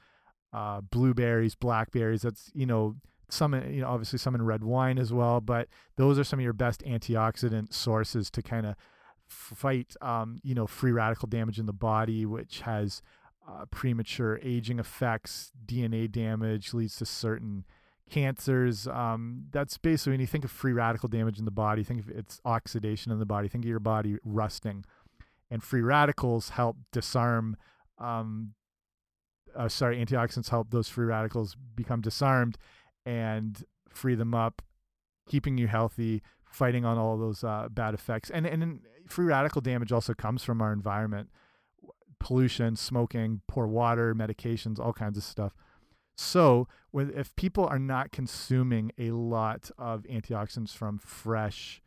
uh, 0.53 0.81
blueberries, 0.81 1.55
blackberries. 1.55 2.21
That's, 2.21 2.51
you 2.53 2.65
know, 2.65 2.95
some, 3.29 3.53
you 3.53 3.81
know, 3.81 3.87
obviously 3.87 4.19
some 4.19 4.35
in 4.35 4.41
red 4.41 4.63
wine 4.63 4.97
as 4.97 5.11
well, 5.11 5.41
but 5.41 5.67
those 5.97 6.17
are 6.17 6.23
some 6.23 6.39
of 6.39 6.43
your 6.43 6.53
best 6.53 6.83
antioxidant 6.83 7.73
sources 7.73 8.29
to 8.31 8.41
kind 8.41 8.65
of 8.65 8.75
fight, 9.27 9.95
um, 10.01 10.39
you 10.43 10.55
know, 10.55 10.67
free 10.67 10.91
radical 10.91 11.27
damage 11.27 11.59
in 11.59 11.65
the 11.65 11.73
body, 11.73 12.25
which 12.25 12.61
has 12.61 13.01
uh, 13.47 13.65
premature 13.71 14.39
aging 14.43 14.79
effects, 14.79 15.51
DNA 15.65 16.11
damage 16.11 16.73
leads 16.73 16.97
to 16.97 17.05
certain 17.05 17.65
cancers. 18.09 18.87
Um, 18.87 19.45
that's 19.51 19.77
basically 19.77 20.13
when 20.13 20.21
you 20.21 20.27
think 20.27 20.45
of 20.45 20.51
free 20.51 20.73
radical 20.73 21.09
damage 21.09 21.39
in 21.39 21.45
the 21.45 21.51
body, 21.51 21.83
think 21.83 22.01
of 22.01 22.09
its 22.09 22.41
oxidation 22.45 23.11
in 23.11 23.19
the 23.19 23.25
body, 23.25 23.47
think 23.47 23.65
of 23.65 23.69
your 23.69 23.79
body 23.79 24.17
rusting. 24.23 24.85
And 25.49 25.63
free 25.63 25.81
radicals 25.81 26.49
help 26.49 26.77
disarm, 26.91 27.55
um, 27.99 28.53
uh, 29.57 29.67
sorry, 29.67 30.03
antioxidants 30.03 30.49
help 30.49 30.71
those 30.71 30.87
free 30.87 31.05
radicals 31.05 31.55
become 31.75 32.01
disarmed 32.01 32.57
and 33.05 33.63
free 33.89 34.15
them 34.15 34.33
up, 34.33 34.61
keeping 35.27 35.57
you 35.57 35.67
healthy, 35.67 36.21
fighting 36.45 36.85
on 36.85 36.97
all 36.97 37.17
those 37.17 37.43
uh, 37.43 37.67
bad 37.69 37.93
effects. 37.93 38.29
And, 38.29 38.45
and 38.45 38.81
free 39.07 39.25
radical 39.25 39.61
damage 39.61 39.91
also 39.91 40.13
comes 40.13 40.43
from 40.43 40.61
our 40.61 40.71
environment 40.71 41.29
pollution, 42.19 42.75
smoking, 42.75 43.41
poor 43.47 43.67
water, 43.67 44.15
medications, 44.15 44.79
all 44.79 44.93
kinds 44.93 45.17
of 45.17 45.23
stuff. 45.23 45.53
So, 46.15 46.67
when, 46.89 47.11
if 47.15 47.35
people 47.35 47.65
are 47.65 47.77
not 47.77 48.11
consuming 48.11 48.91
a 48.97 49.11
lot 49.11 49.69
of 49.77 50.03
antioxidants 50.03 50.75
from 50.75 50.97
fresh 50.97 51.81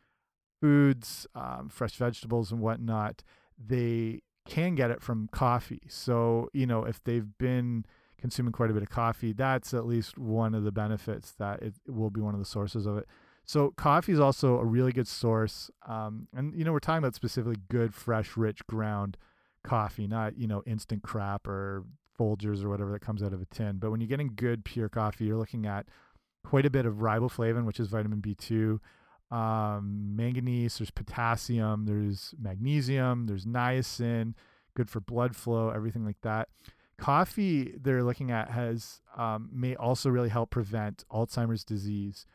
foods, 0.61 1.27
um, 1.35 1.67
fresh 1.69 1.95
vegetables, 1.95 2.51
and 2.51 2.61
whatnot, 2.61 3.23
they 3.57 4.21
can 4.51 4.75
get 4.75 4.91
it 4.91 5.01
from 5.01 5.29
coffee. 5.31 5.83
So, 5.87 6.49
you 6.51 6.65
know, 6.65 6.83
if 6.83 7.01
they've 7.01 7.37
been 7.37 7.85
consuming 8.19 8.51
quite 8.51 8.69
a 8.69 8.73
bit 8.73 8.83
of 8.83 8.89
coffee, 8.89 9.31
that's 9.31 9.73
at 9.73 9.85
least 9.85 10.17
one 10.17 10.53
of 10.53 10.65
the 10.65 10.73
benefits 10.73 11.31
that 11.39 11.61
it, 11.61 11.75
will 11.87 12.09
be 12.09 12.19
one 12.19 12.33
of 12.33 12.39
the 12.39 12.45
sources 12.45 12.85
of 12.85 12.97
it. 12.97 13.07
So, 13.45 13.71
coffee 13.77 14.11
is 14.11 14.19
also 14.19 14.57
a 14.59 14.65
really 14.65 14.91
good 14.91 15.07
source. 15.07 15.71
Um, 15.87 16.27
and, 16.35 16.53
you 16.53 16.65
know, 16.65 16.73
we're 16.73 16.79
talking 16.79 16.97
about 16.97 17.15
specifically 17.15 17.61
good, 17.69 17.95
fresh, 17.95 18.35
rich 18.35 18.59
ground 18.67 19.17
coffee, 19.63 20.05
not, 20.05 20.37
you 20.37 20.47
know, 20.47 20.63
instant 20.65 21.01
crap 21.01 21.47
or 21.47 21.85
Folgers 22.19 22.61
or 22.61 22.69
whatever 22.69 22.91
that 22.91 23.01
comes 23.01 23.23
out 23.23 23.31
of 23.31 23.41
a 23.41 23.45
tin. 23.45 23.77
But 23.77 23.89
when 23.89 24.01
you're 24.01 24.09
getting 24.09 24.33
good 24.35 24.65
pure 24.65 24.89
coffee, 24.89 25.25
you're 25.25 25.37
looking 25.37 25.65
at 25.65 25.87
quite 26.43 26.65
a 26.65 26.69
bit 26.69 26.85
of 26.85 26.95
riboflavin, 26.95 27.63
which 27.63 27.79
is 27.79 27.87
vitamin 27.87 28.21
B2, 28.21 28.79
um, 29.31 30.15
manganese, 30.15 30.77
there's 30.77 30.91
potassium, 30.91 31.85
there's 31.85 32.35
magnesium, 32.39 33.27
there's 33.27 33.45
niacin, 33.45 34.33
good 34.75 34.89
for 34.89 34.99
blood 34.99 35.35
flow, 35.35 35.69
everything 35.69 36.05
like 36.05 36.21
that. 36.21 36.49
Coffee 36.97 37.73
they're 37.81 38.03
looking 38.03 38.29
at 38.29 38.51
has 38.51 39.01
um, 39.17 39.49
may 39.51 39.75
also 39.75 40.09
really 40.09 40.29
help 40.29 40.51
prevent 40.51 41.03
Alzheimer's 41.11 41.63
disease, 41.63 42.25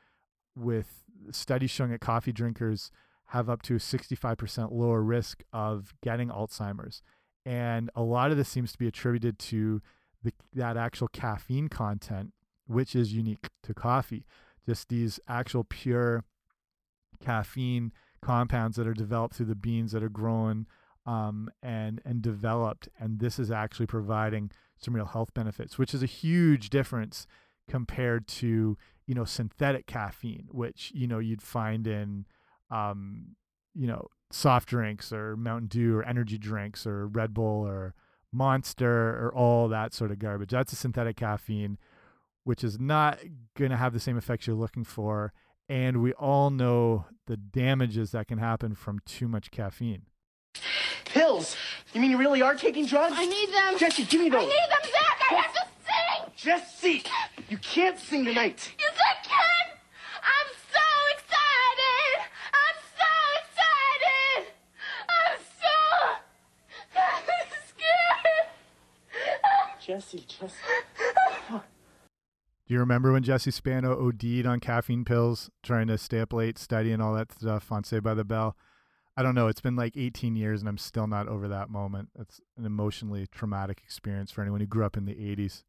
with 0.57 1.05
studies 1.31 1.71
showing 1.71 1.91
that 1.91 2.01
coffee 2.01 2.33
drinkers 2.33 2.91
have 3.31 3.51
up 3.51 3.63
to 3.63 3.75
a 3.75 3.79
65% 3.79 4.73
lower 4.73 5.03
risk 5.03 5.43
of 5.53 5.95
getting 6.03 6.29
Alzheimer's. 6.29 7.03
And 7.45 7.91
a 7.95 8.03
lot 8.03 8.31
of 8.31 8.37
this 8.37 8.49
seems 8.49 8.73
to 8.73 8.79
be 8.79 8.89
attributed 8.89 9.39
to 9.41 9.83
the, 10.23 10.33
that 10.55 10.77
actual 10.77 11.09
caffeine 11.09 11.69
content, 11.69 12.33
which 12.67 12.97
is 12.97 13.13
unique 13.13 13.49
to 13.65 13.75
coffee. 13.75 14.27
Just 14.65 14.89
these 14.89 15.21
actual 15.29 15.65
pure 15.65 16.25
caffeine 17.21 17.93
compounds 18.23 18.77
that 18.77 18.87
are 18.87 18.95
developed 18.95 19.35
through 19.35 19.47
the 19.47 19.55
beans 19.55 19.93
that 19.93 20.03
are 20.03 20.09
grown 20.09 20.67
um, 21.07 21.49
and 21.63 22.01
and 22.05 22.21
developed, 22.21 22.89
and 22.99 23.21
this 23.21 23.39
is 23.39 23.51
actually 23.51 23.87
providing 23.87 24.51
some 24.79 24.95
real 24.95 25.07
health 25.07 25.33
benefits, 25.33 25.79
which 25.79 25.95
is 25.95 26.03
a 26.03 26.07
huge 26.07 26.69
difference 26.69 27.27
compared 27.69 28.27
to 28.27 28.77
you 29.07 29.15
know 29.15 29.25
synthetic 29.25 29.87
caffeine, 29.87 30.49
which 30.51 30.93
you 30.95 31.07
know 31.07 31.19
you'd 31.19 31.43
find 31.43 31.87
in 31.87 32.27
um, 32.71 33.37
you 33.75 33.87
know 33.87 34.09
soft 34.31 34.69
drinks 34.69 35.13
or 35.13 35.37
Mountain 35.37 35.69
Dew 35.69 35.97
or 35.97 36.03
energy 36.03 36.39
drinks 36.39 36.87
or 36.87 37.07
Red 37.07 37.33
Bull 37.33 37.65
or 37.65 37.95
Monster 38.33 39.25
or 39.25 39.33
all 39.35 39.69
that 39.69 39.95
sort 39.95 40.11
of 40.11 40.19
garbage. 40.19 40.51
That's 40.51 40.73
a 40.73 40.77
synthetic 40.77 41.17
caffeine, 41.17 41.79
which 42.45 42.65
is 42.65 42.81
not 42.81 43.21
going 43.57 43.71
to 43.71 43.77
have 43.77 43.93
the 43.93 44.01
same 44.01 44.19
effects 44.19 44.47
you're 44.47 44.57
looking 44.57 44.85
for. 44.85 45.33
And 45.69 46.01
we 46.03 46.13
all 46.13 46.51
know 46.51 47.07
the 47.27 47.37
damages 47.37 48.13
that 48.13 48.29
can 48.29 48.39
happen 48.39 48.75
from 48.75 49.01
too 49.05 49.27
much 49.27 49.51
caffeine. 49.51 50.03
Pills? 51.05 51.57
You 51.93 52.01
mean 52.01 52.11
you 52.11 52.19
really 52.19 52.41
are 52.43 52.55
taking 52.55 52.87
drugs? 52.87 53.15
I 53.17 53.27
need 53.27 53.49
them. 53.53 53.79
Jesse, 53.79 54.05
give 54.05 54.21
me 54.21 54.29
those. 54.29 54.43
I 54.43 54.47
need 54.47 54.69
them, 54.71 54.91
Zach. 54.93 55.21
I 55.31 55.35
have 55.35 55.53
to 55.55 55.67
sing. 55.85 56.33
Jesse, 56.37 57.03
you 57.49 57.59
can't 57.59 57.99
sing 57.99 58.25
tonight. 58.25 58.73
Yes, 58.79 58.95
I 58.97 59.15
can. 59.27 59.67
I'm 60.23 60.51
so 60.73 60.87
excited. 61.17 62.31
I'm 62.55 62.79
so 62.97 63.13
excited. 63.43 64.53
I'm 65.09 65.39
so 65.61 65.75
scared. 67.69 68.47
Jesse, 69.81 70.25
Jesse. 70.29 70.86
Do 72.67 72.75
you 72.75 72.81
remember 72.81 73.13
when 73.13 73.23
Jesse 73.23 73.53
Spano 73.53 73.97
OD'd 73.97 74.45
on 74.45 74.59
caffeine 74.59 75.05
pills, 75.05 75.51
trying 75.63 75.87
to 75.87 75.97
stay 75.97 76.21
up 76.21 76.33
late, 76.33 76.59
study, 76.59 76.91
and 76.91 77.01
all 77.01 77.15
that 77.15 77.33
stuff 77.33 77.71
on 77.71 77.85
Saved 77.85 78.03
by 78.03 78.15
the 78.15 78.25
Bell? 78.25 78.57
I 79.17 79.23
don't 79.23 79.37
know. 79.37 79.47
It's 79.47 79.61
been 79.61 79.77
like 79.77 79.97
18 79.97 80.35
years, 80.35 80.61
and 80.61 80.69
I'm 80.69 80.77
still 80.77 81.07
not 81.07 81.29
over 81.29 81.47
that 81.47 81.71
moment. 81.71 82.09
It's 82.19 82.41
an 82.59 82.67
emotionally 82.67 83.29
traumatic 83.29 83.81
experience 83.85 84.33
for 84.33 84.43
anyone 84.43 84.61
who 84.61 84.67
grew 84.67 84.85
up 84.85 84.97
in 84.97 85.05
the 85.05 85.15
80s. 85.15 85.63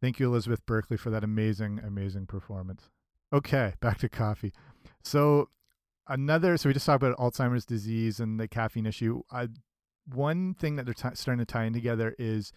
Thank 0.00 0.18
you, 0.18 0.26
Elizabeth 0.26 0.64
Berkley, 0.64 0.96
for 0.96 1.10
that 1.10 1.22
amazing, 1.22 1.80
amazing 1.86 2.26
performance. 2.26 2.88
Okay, 3.32 3.74
back 3.80 3.98
to 3.98 4.08
coffee. 4.08 4.52
So, 5.02 5.50
another, 6.08 6.56
so 6.56 6.70
we 6.70 6.72
just 6.72 6.86
talked 6.86 7.02
about 7.02 7.18
Alzheimer's 7.18 7.66
disease 7.66 8.20
and 8.20 8.40
the 8.40 8.48
caffeine 8.48 8.86
issue. 8.86 9.22
Uh, 9.30 9.48
one 10.12 10.54
thing 10.54 10.76
that 10.76 10.86
they're 10.86 11.12
starting 11.14 11.38
to 11.38 11.44
tie 11.44 11.64
in 11.64 11.74
together 11.74 12.14
is 12.18 12.52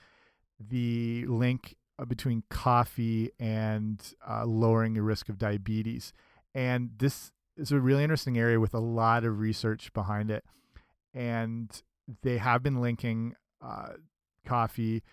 the 0.59 1.25
link 1.27 1.75
between 2.05 2.43
coffee 2.49 3.31
and 3.39 4.13
uh, 4.27 4.45
lowering 4.45 4.95
your 4.95 5.03
risk 5.03 5.29
of 5.29 5.37
diabetes. 5.37 6.13
And 6.53 6.91
this 6.97 7.31
is 7.57 7.71
a 7.71 7.79
really 7.79 8.03
interesting 8.03 8.37
area 8.37 8.59
with 8.59 8.73
a 8.73 8.79
lot 8.79 9.23
of 9.23 9.39
research 9.39 9.91
behind 9.93 10.31
it. 10.31 10.43
And 11.13 11.69
they 12.23 12.37
have 12.37 12.63
been 12.63 12.81
linking 12.81 13.35
uh, 13.61 13.93
coffee, 14.45 15.03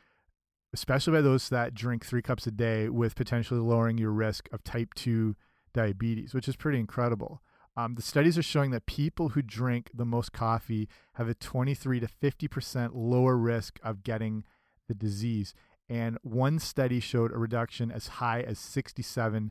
especially 0.73 1.15
by 1.15 1.21
those 1.21 1.49
that 1.49 1.75
drink 1.75 2.05
three 2.05 2.23
cups 2.23 2.47
a 2.47 2.51
day, 2.51 2.89
with 2.89 3.15
potentially 3.15 3.61
lowering 3.61 3.99
your 3.99 4.13
risk 4.13 4.49
of 4.53 4.63
type 4.65 4.95
2 4.95 5.35
diabetes, 5.75 6.35
which 6.35 6.49
is 6.49 6.57
pretty 6.57 6.79
incredible. 6.79 7.43
Um, 7.77 7.95
the 7.95 8.03
studies 8.03 8.39
are 8.39 8.43
showing 8.43 8.71
that 8.71 8.87
people 8.87 9.31
who 9.31 9.43
drink 9.43 9.91
the 9.93 10.07
most 10.07 10.33
coffee 10.33 10.89
have 11.15 11.29
a 11.29 11.35
23 11.35 12.01
to 12.01 12.07
50% 12.07 12.91
lower 12.95 13.37
risk 13.37 13.79
of 13.83 14.03
getting 14.03 14.45
the 14.89 14.95
disease. 14.95 15.53
And 15.89 16.19
one 16.23 16.59
study 16.59 17.01
showed 17.01 17.33
a 17.33 17.39
reduction 17.39 17.91
as 17.93 18.09
high 18.09 18.41
as 18.41 18.59
67%. 18.59 19.51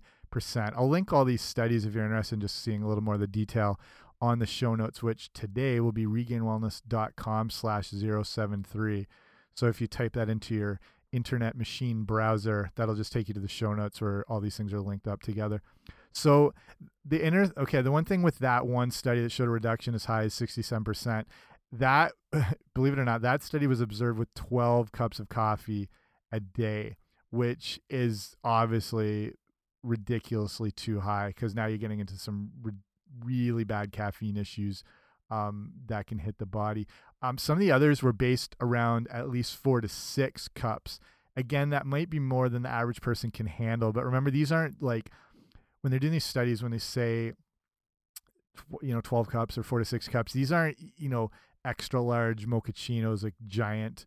I'll 0.75 0.89
link 0.89 1.13
all 1.13 1.23
these 1.23 1.41
studies 1.41 1.85
if 1.85 1.95
you're 1.95 2.03
interested 2.03 2.35
in 2.35 2.41
just 2.41 2.61
seeing 2.61 2.83
a 2.83 2.87
little 2.87 3.03
more 3.03 3.13
of 3.13 3.21
the 3.21 3.27
detail 3.27 3.79
on 4.21 4.39
the 4.39 4.45
show 4.45 4.75
notes, 4.75 5.01
which 5.01 5.31
today 5.33 5.79
will 5.79 5.91
be 5.91 6.05
regainedwellness.com 6.05 7.49
slash 7.49 7.89
073. 7.89 9.07
So 9.53 9.67
if 9.67 9.79
you 9.79 9.87
type 9.87 10.13
that 10.13 10.29
into 10.29 10.55
your 10.55 10.79
internet 11.11 11.55
machine 11.55 12.03
browser, 12.03 12.71
that'll 12.75 12.95
just 12.95 13.13
take 13.13 13.27
you 13.27 13.33
to 13.33 13.39
the 13.39 13.47
show 13.47 13.73
notes 13.73 14.01
where 14.01 14.25
all 14.27 14.41
these 14.41 14.57
things 14.57 14.73
are 14.73 14.81
linked 14.81 15.07
up 15.07 15.21
together. 15.21 15.61
So 16.11 16.53
the 17.05 17.23
inner 17.23 17.51
okay, 17.57 17.81
the 17.81 17.91
one 17.91 18.05
thing 18.05 18.21
with 18.21 18.39
that 18.39 18.67
one 18.67 18.91
study 18.91 19.21
that 19.21 19.31
showed 19.31 19.47
a 19.47 19.51
reduction 19.51 19.95
as 19.95 20.05
high 20.05 20.23
as 20.23 20.33
67%, 20.33 21.25
that 21.71 22.13
believe 22.73 22.93
it 22.93 22.99
or 22.99 23.05
not, 23.05 23.21
that 23.21 23.43
study 23.43 23.67
was 23.67 23.81
observed 23.81 24.19
with 24.19 24.33
12 24.33 24.91
cups 24.91 25.19
of 25.19 25.29
coffee 25.29 25.89
a 26.31 26.39
day, 26.39 26.97
which 27.29 27.79
is 27.89 28.35
obviously 28.43 29.33
ridiculously 29.83 30.71
too 30.71 31.01
high 31.01 31.27
because 31.27 31.53
now 31.53 31.65
you're 31.67 31.77
getting 31.77 31.99
into 31.99 32.17
some 32.17 32.49
re 32.61 32.73
really 33.23 33.63
bad 33.63 33.93
caffeine 33.93 34.35
issues 34.35 34.83
um, 35.31 35.71
that 35.87 36.07
can 36.07 36.19
hit 36.19 36.37
the 36.37 36.45
body. 36.45 36.87
Um, 37.21 37.37
some 37.37 37.53
of 37.53 37.59
the 37.59 37.71
others 37.71 38.03
were 38.03 38.13
based 38.13 38.55
around 38.59 39.07
at 39.11 39.29
least 39.29 39.55
four 39.55 39.81
to 39.81 39.87
six 39.87 40.47
cups. 40.47 40.99
Again, 41.37 41.69
that 41.69 41.85
might 41.85 42.09
be 42.09 42.19
more 42.19 42.49
than 42.49 42.63
the 42.63 42.69
average 42.69 43.01
person 43.01 43.31
can 43.31 43.47
handle. 43.47 43.91
But 43.91 44.05
remember, 44.05 44.31
these 44.31 44.51
aren't 44.51 44.81
like 44.81 45.09
when 45.81 45.91
they're 45.91 45.99
doing 45.99 46.13
these 46.13 46.25
studies, 46.25 46.63
when 46.63 46.71
they 46.71 46.77
say, 46.77 47.33
you 48.81 48.93
know, 48.93 49.01
12 49.01 49.29
cups 49.29 49.57
or 49.57 49.63
four 49.63 49.79
to 49.79 49.85
six 49.85 50.07
cups, 50.07 50.33
these 50.33 50.51
aren't, 50.51 50.77
you 50.97 51.09
know, 51.09 51.31
extra 51.63 52.01
large 52.01 52.47
mochachinos, 52.47 53.23
like 53.23 53.33
giant, 53.47 54.05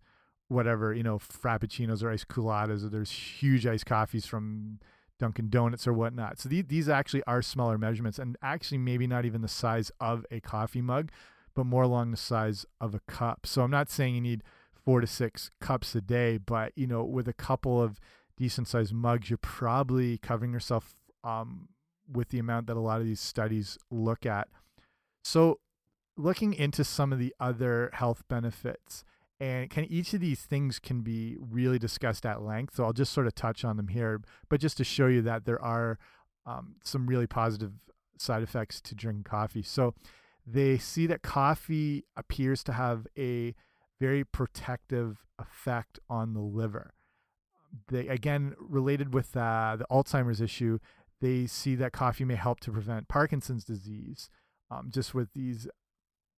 whatever, 0.49 0.95
you 0.95 1.03
know, 1.03 1.19
frappuccinos 1.19 2.03
or 2.03 2.11
ice 2.11 2.25
Coolattas, 2.25 2.85
or 2.85 2.89
there's 2.89 3.11
huge 3.11 3.67
iced 3.67 3.87
coffees 3.87 4.27
from 4.27 4.81
Dunkin' 5.19 5.51
Donuts 5.51 5.87
or 5.87 5.93
whatnot. 5.93 6.39
So 6.39 6.49
these, 6.49 6.65
these 6.67 6.89
actually 6.89 7.23
are 7.25 7.43
smaller 7.43 7.77
measurements 7.77 8.19
and 8.19 8.37
actually 8.43 8.79
maybe 8.79 9.07
not 9.07 9.25
even 9.25 9.43
the 9.43 9.49
size 9.49 9.91
of 10.01 10.25
a 10.31 10.41
coffee 10.41 10.81
mug, 10.81 11.11
but 11.55 11.65
more 11.65 11.83
along 11.83 12.11
the 12.11 12.17
size 12.17 12.65
of 12.81 12.95
a 12.95 13.01
cup. 13.01 13.47
So 13.47 13.63
I'm 13.63 13.71
not 13.71 13.91
saying 13.91 14.15
you 14.15 14.21
need 14.21 14.43
four 14.73 15.01
to 15.01 15.07
six 15.07 15.51
cups 15.61 15.95
a 15.95 16.01
day, 16.01 16.39
but 16.39 16.73
you 16.77 16.87
know, 16.87 17.05
with 17.05 17.29
a 17.29 17.33
couple 17.33 17.83
of 17.83 18.01
decent 18.37 18.69
sized 18.69 18.95
mugs, 18.95 19.29
you're 19.29 19.37
probably 19.37 20.19
covering 20.19 20.53
yourself 20.53 20.95
um, 21.25 21.69
with 22.11 22.31
the 22.31 22.39
amount 22.39 22.69
that 22.69 22.77
a 22.77 22.81
lot 22.81 23.01
of 23.01 23.07
these 23.07 23.21
studies 23.21 23.77
look 23.91 24.25
at. 24.25 24.49
So 25.23 25.59
looking 26.17 26.55
into 26.55 26.85
some 26.85 27.13
of 27.13 27.19
the 27.19 27.35
other 27.39 27.91
health 27.93 28.23
benefits 28.29 29.05
and 29.41 29.71
can 29.71 29.85
each 29.85 30.15
of 30.15 30.21
these 30.21 30.41
things 30.41 30.79
can 30.79 31.01
be 31.03 31.37
really 31.39 31.79
discussed 31.79 32.27
at 32.27 32.43
length 32.43 32.75
so 32.75 32.85
i'll 32.85 32.93
just 32.93 33.13
sort 33.13 33.27
of 33.27 33.35
touch 33.35 33.65
on 33.65 33.77
them 33.77 33.89
here 33.89 34.21
but 34.49 34.61
just 34.61 34.77
to 34.77 34.85
show 34.85 35.07
you 35.07 35.23
that 35.23 35.45
there 35.45 35.63
are 35.63 35.99
um, 36.49 36.77
some 36.83 37.07
really 37.07 37.27
positive 37.27 37.73
side 38.21 38.43
effects 38.43 38.81
to 38.81 38.95
drinking 38.95 39.25
coffee. 39.25 39.63
So 39.63 39.95
they 40.47 40.79
see 40.79 41.07
that 41.07 41.23
coffee 41.23 42.05
appears 42.17 42.63
to 42.65 42.73
have 42.73 43.07
a 43.17 43.55
very 44.01 44.25
protective 44.25 45.19
effect 45.39 45.99
on 46.09 46.35
the 46.35 46.41
liver. 46.41 46.95
They 47.89 48.09
again 48.09 48.55
related 48.59 49.13
with 49.13 49.37
uh, 49.37 49.77
the 49.79 49.87
alzheimer's 49.91 50.41
issue 50.41 50.79
they 51.21 51.47
see 51.47 51.75
that 51.75 51.93
coffee 51.93 52.25
may 52.25 52.37
help 52.37 52.61
to 52.61 52.71
prevent 52.71 53.09
parkinson's 53.09 53.65
disease 53.65 54.31
um, 54.71 54.89
just 54.89 55.15
with 55.15 55.33
these 55.35 55.67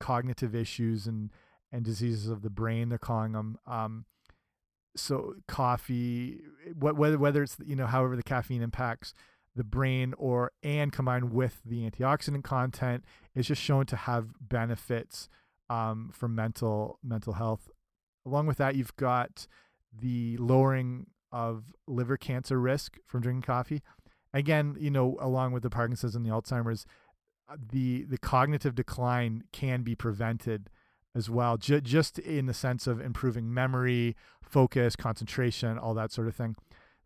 cognitive 0.00 0.54
issues 0.54 1.06
and 1.06 1.30
and 1.72 1.84
diseases 1.84 2.28
of 2.28 2.42
the 2.42 2.50
brain. 2.50 2.88
They're 2.88 2.98
calling 2.98 3.32
them. 3.32 3.58
Um, 3.66 4.04
so 4.96 5.34
coffee, 5.46 6.40
whether 6.78 7.18
whether 7.18 7.42
it's 7.42 7.56
you 7.64 7.76
know 7.76 7.86
however 7.86 8.16
the 8.16 8.22
caffeine 8.22 8.62
impacts 8.62 9.14
the 9.56 9.64
brain 9.64 10.14
or 10.16 10.52
and 10.62 10.92
combined 10.92 11.32
with 11.32 11.60
the 11.64 11.88
antioxidant 11.88 12.44
content 12.44 13.04
is 13.34 13.46
just 13.46 13.60
shown 13.60 13.86
to 13.86 13.96
have 13.96 14.28
benefits 14.40 15.28
um, 15.68 16.10
for 16.12 16.28
mental 16.28 16.98
mental 17.02 17.34
health. 17.34 17.68
Along 18.26 18.46
with 18.46 18.58
that, 18.58 18.74
you've 18.74 18.96
got 18.96 19.46
the 19.98 20.36
lowering 20.36 21.06
of 21.32 21.64
liver 21.86 22.16
cancer 22.16 22.60
risk 22.60 22.98
from 23.06 23.22
drinking 23.22 23.42
coffee. 23.42 23.82
Again, 24.32 24.76
you 24.78 24.90
know, 24.90 25.16
along 25.20 25.52
with 25.52 25.62
the 25.62 25.70
Parkinson's 25.70 26.14
and 26.14 26.24
the 26.24 26.30
Alzheimer's, 26.30 26.86
uh, 27.48 27.56
the 27.72 28.04
the 28.04 28.18
cognitive 28.18 28.74
decline 28.74 29.44
can 29.52 29.82
be 29.82 29.94
prevented 29.94 30.70
as 31.14 31.28
well, 31.28 31.56
J 31.56 31.80
just 31.80 32.18
in 32.18 32.46
the 32.46 32.54
sense 32.54 32.86
of 32.86 33.00
improving 33.00 33.52
memory, 33.52 34.16
focus, 34.42 34.96
concentration, 34.96 35.78
all 35.78 35.94
that 35.94 36.12
sort 36.12 36.28
of 36.28 36.34
thing. 36.34 36.56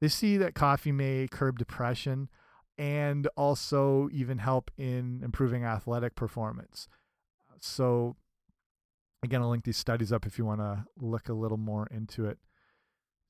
They 0.01 0.09
see 0.09 0.37
that 0.37 0.55
coffee 0.55 0.93
may 0.93 1.29
curb 1.31 1.59
depression 1.59 2.29
and 2.77 3.29
also 3.37 4.09
even 4.13 4.39
help 4.39 4.71
in 4.77 5.21
improving 5.23 5.65
athletic 5.65 6.15
performance. 6.15 6.89
So, 7.61 8.17
again, 9.23 9.41
I'll 9.41 9.49
link 9.49 9.65
these 9.65 9.77
studies 9.77 10.13
up 10.13 10.27
if 10.27 10.39
you 10.39 10.45
want 10.45 10.61
to 10.61 10.85
look 10.99 11.29
a 11.29 11.33
little 11.33 11.57
more 11.57 11.87
into 11.91 12.27
it. 12.27 12.39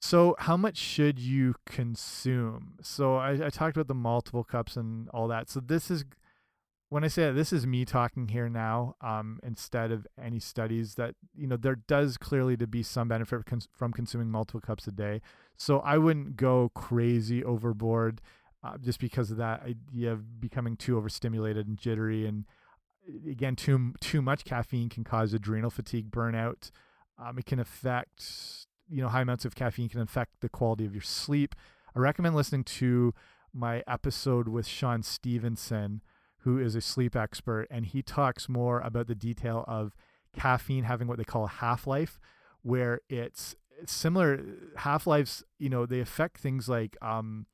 So, 0.01 0.35
how 0.39 0.57
much 0.57 0.77
should 0.77 1.19
you 1.19 1.55
consume? 1.67 2.79
So, 2.83 3.17
I, 3.17 3.47
I 3.47 3.51
talked 3.51 3.77
about 3.77 3.89
the 3.89 3.95
multiple 3.95 4.45
cups 4.45 4.77
and 4.77 5.09
all 5.11 5.29
that. 5.29 5.49
So, 5.49 5.61
this 5.61 5.91
is 5.91 6.05
when 6.89 7.05
I 7.05 7.09
say 7.09 7.27
that, 7.27 7.33
this 7.33 7.53
is 7.53 7.67
me 7.67 7.85
talking 7.85 8.29
here 8.29 8.49
now, 8.49 8.97
um, 9.01 9.41
instead 9.43 9.91
of 9.91 10.07
any 10.23 10.39
studies 10.39 10.95
that 10.95 11.15
you 11.37 11.47
know 11.47 11.57
there 11.57 11.77
does 11.77 12.17
clearly 12.17 12.57
to 12.57 12.67
be 12.67 12.83
some 12.83 13.09
benefit 13.09 13.43
from 13.73 13.93
consuming 13.93 14.31
multiple 14.31 14.61
cups 14.61 14.87
a 14.87 14.93
day. 14.93 15.21
So 15.57 15.81
I 15.81 15.99
wouldn't 15.99 16.37
go 16.37 16.71
crazy 16.75 17.43
overboard, 17.45 18.21
uh, 18.63 18.79
just 18.79 19.01
because 19.01 19.31
of 19.31 19.37
that 19.39 19.63
idea 19.63 20.13
of 20.13 20.41
becoming 20.41 20.77
too 20.77 20.97
overstimulated 20.97 21.67
and 21.67 21.79
jittery. 21.79 22.27
And 22.27 22.45
again, 23.29 23.57
too 23.57 23.95
too 24.01 24.23
much 24.23 24.45
caffeine 24.45 24.89
can 24.89 25.05
cause 25.05 25.33
adrenal 25.33 25.71
fatigue, 25.71 26.11
burnout. 26.11 26.71
Um, 27.19 27.39
it 27.39 27.47
can 27.47 27.59
affect 27.59 28.67
you 28.89 29.03
know 29.03 29.09
high 29.09 29.23
amounts 29.23 29.45
of 29.45 29.55
caffeine 29.55 29.89
can 29.89 30.01
affect 30.01 30.41
the 30.41 30.49
quality 30.49 30.85
of 30.85 30.95
your 30.95 31.03
sleep. 31.03 31.55
I 31.97 31.99
recommend 31.99 32.35
listening 32.35 32.65
to 32.65 33.15
my 33.53 33.83
episode 33.87 34.49
with 34.49 34.67
Shawn 34.67 35.03
Stevenson 35.03 36.03
who 36.45 36.59
is 36.59 36.75
a 36.75 36.81
sleep 36.81 37.17
expert, 37.17 37.67
and 37.71 37.87
he 37.87 38.03
talks 38.03 38.49
more 38.49 38.81
about 38.81 39.07
the 39.07 39.15
detail 39.15 39.65
of 39.67 39.97
caffeine 40.37 40.85
having 40.85 41.09
what 41.09 41.17
they 41.17 41.25
call 41.25 41.45
a 41.45 41.49
half 41.49 41.87
life, 41.87 42.21
where 42.63 43.01
it's 43.09 43.57
similar 43.87 44.45
half 44.77 45.07
lives. 45.07 45.43
You 45.59 45.71
know, 45.71 45.87
they 45.87 46.01
affect 46.01 46.39
things 46.39 46.69
like 46.69 46.97
um, 47.01 47.47